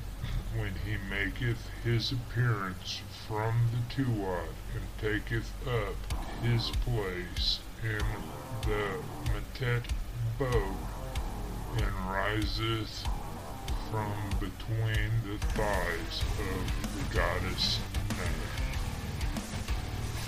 when 0.56 0.74
he 0.84 0.98
maketh 1.12 1.70
his 1.84 2.12
appearance 2.12 3.02
from 3.28 3.54
the 3.72 4.04
Tuat 4.04 4.50
and 4.74 4.84
taketh 5.00 5.52
up 5.68 6.42
his 6.42 6.72
place 6.84 7.60
in 7.84 8.02
the 8.64 8.98
Metet 9.32 9.84
bow 10.40 10.76
and 11.78 12.10
riseth 12.10 13.08
from 13.92 14.12
between 14.40 15.12
the 15.24 15.38
thighs 15.50 16.24
of 16.40 16.96
the 16.96 17.16
goddess 17.16 17.80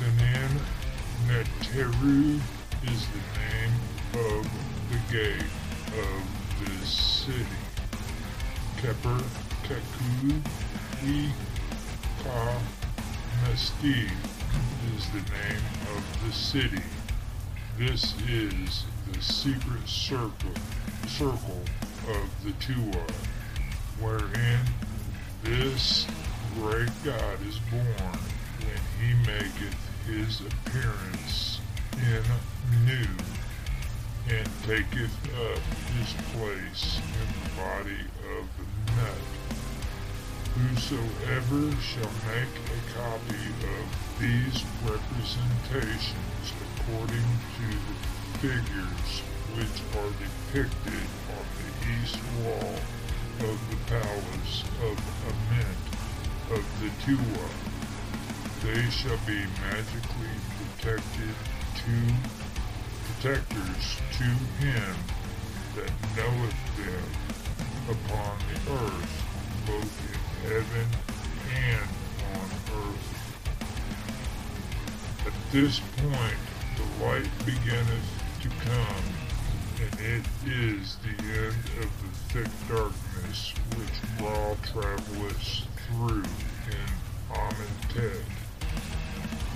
Thenan 0.04 0.60
Neteru 1.28 2.38
is 2.92 3.08
the 3.08 3.24
name 3.40 3.74
of 4.14 4.44
the 4.92 5.00
gate 5.14 5.52
of 5.98 6.20
this 6.60 6.90
city. 6.90 7.62
Keper 8.82 9.24
Keku 9.64 10.42
E 11.08 11.32
Ka 12.22 12.60
Mesti 13.44 14.12
is 14.94 15.10
the 15.12 15.24
name 15.32 15.64
of 15.96 16.26
the 16.26 16.34
city. 16.34 16.84
This 17.78 18.14
is 18.28 18.84
the 19.10 19.22
secret 19.22 19.88
circle, 19.88 20.54
circle 21.08 21.64
of 22.10 22.44
the 22.44 22.52
Tuat, 22.60 23.12
wherein 24.02 24.60
this 25.44 26.06
great 26.56 26.92
God 27.06 27.38
is 27.48 27.58
born 27.72 28.20
when 28.60 28.82
he 29.00 29.14
maketh 29.26 29.93
his 30.06 30.42
appearance 30.42 31.60
in 31.98 32.24
Nu, 32.86 33.06
and 34.30 34.48
taketh 34.64 35.16
up 35.52 35.64
his 35.96 36.14
place 36.34 37.00
in 37.00 37.28
the 37.44 37.50
body 37.56 38.04
of 38.38 38.44
the 38.58 38.66
nut. 38.98 39.24
Whosoever 40.56 41.76
shall 41.82 42.12
make 42.28 42.54
a 42.68 42.82
copy 42.94 43.46
of 43.64 43.86
these 44.20 44.64
representations 44.84 46.46
according 46.62 47.30
to 47.58 47.68
the 47.72 48.38
figures 48.40 49.22
which 49.56 49.78
are 49.98 50.12
depicted 50.20 51.08
on 51.32 51.46
the 51.58 51.72
east 52.04 52.20
wall 52.44 52.76
of 53.40 53.58
the 53.70 53.78
palace 53.88 54.64
of 54.84 54.96
Ament 55.30 55.84
of 56.52 56.64
the 56.82 56.90
Tuat, 57.04 57.73
they 58.64 58.90
shall 58.90 59.18
be 59.28 59.44
magically 59.60 60.36
protected 60.80 61.36
to 61.76 61.96
protectors 63.04 63.98
to 64.14 64.24
him 64.64 64.96
that 65.76 65.92
knoweth 66.16 66.56
them 66.78 67.10
upon 67.90 68.38
the 68.48 68.56
earth, 68.72 69.14
both 69.66 69.94
in 70.08 70.20
heaven 70.50 70.88
and 71.54 71.90
on 72.38 72.48
earth. 72.80 73.10
At 75.28 75.36
this 75.52 75.82
point 75.98 76.40
the 76.78 77.06
light 77.06 77.30
beginneth 77.46 78.10
to 78.44 78.50
come, 78.64 79.06
and 79.82 79.94
it 80.00 80.26
is 80.46 80.96
the 81.04 81.16
end 81.22 81.64
of 81.84 81.90
the 82.02 82.12
thick 82.32 82.52
darkness 82.70 83.54
which 83.76 83.98
Ra 84.22 84.56
travelleth 84.72 85.68
through 85.90 86.24
in 86.72 86.90
Amentet 87.30 88.33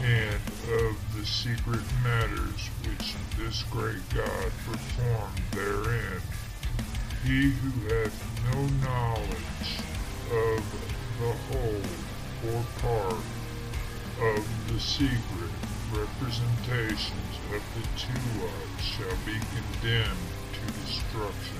and 0.03 0.41
of 0.81 0.97
the 1.15 1.25
secret 1.25 1.81
matters 2.03 2.69
which 2.85 3.15
this 3.37 3.63
great 3.63 4.01
God 4.13 4.51
performed 4.65 5.41
therein. 5.51 6.21
He 7.23 7.49
who 7.49 7.87
hath 7.89 8.53
no 8.53 8.67
knowledge 8.85 9.81
of 10.31 10.63
the 11.19 11.33
whole 11.49 12.53
or 12.53 12.63
part 12.79 13.23
of 14.21 14.67
the 14.67 14.79
secret 14.79 15.51
representations 15.91 17.33
of 17.53 17.63
the 17.73 17.87
two 17.97 18.13
Tuat 18.37 18.81
shall 18.81 19.17
be 19.25 19.39
condemned 19.55 20.29
to 20.53 20.73
destruction. 20.85 21.57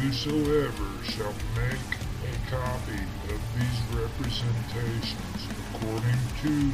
Whosoever 0.00 1.04
shall 1.04 1.34
make 1.54 1.88
a 2.24 2.50
copy 2.50 3.02
of 3.28 3.40
these 3.54 4.00
representations 4.00 5.57
according 5.80 6.18
to 6.42 6.72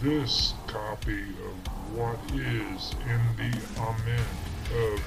this 0.00 0.54
copy 0.66 1.22
of 1.22 1.96
what 1.96 2.18
is 2.34 2.94
in 3.08 3.20
the 3.36 3.80
Amen 3.80 4.26
of 4.70 5.00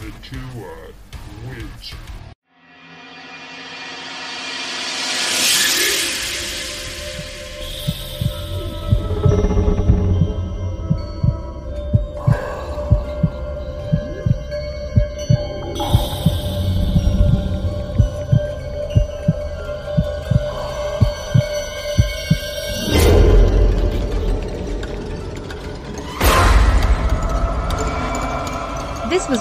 the 0.00 0.10
Tuat, 0.22 0.92
which 1.48 1.94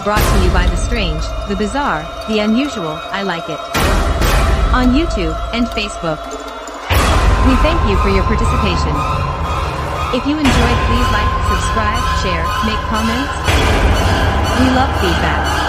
brought 0.06 0.22
to 0.22 0.46
you 0.46 0.54
by 0.54 0.68
The 0.68 0.78
Strange, 0.78 1.24
The 1.50 1.56
Bizarre, 1.56 2.06
The 2.30 2.38
Unusual, 2.38 3.02
I 3.10 3.24
Like 3.24 3.50
It. 3.50 3.58
On 4.70 4.94
YouTube 4.94 5.34
and 5.52 5.66
Facebook. 5.74 6.22
We 7.50 7.56
thank 7.66 7.82
you 7.90 7.98
for 8.06 8.10
your 8.10 8.22
participation. 8.30 8.94
If 10.14 10.22
you 10.30 10.38
enjoyed, 10.38 10.80
please 10.86 11.10
like, 11.10 11.32
subscribe, 11.50 12.06
share, 12.22 12.46
make 12.70 12.78
comments. 12.86 13.34
We 14.62 14.70
love 14.78 14.94
feedback. 15.02 15.65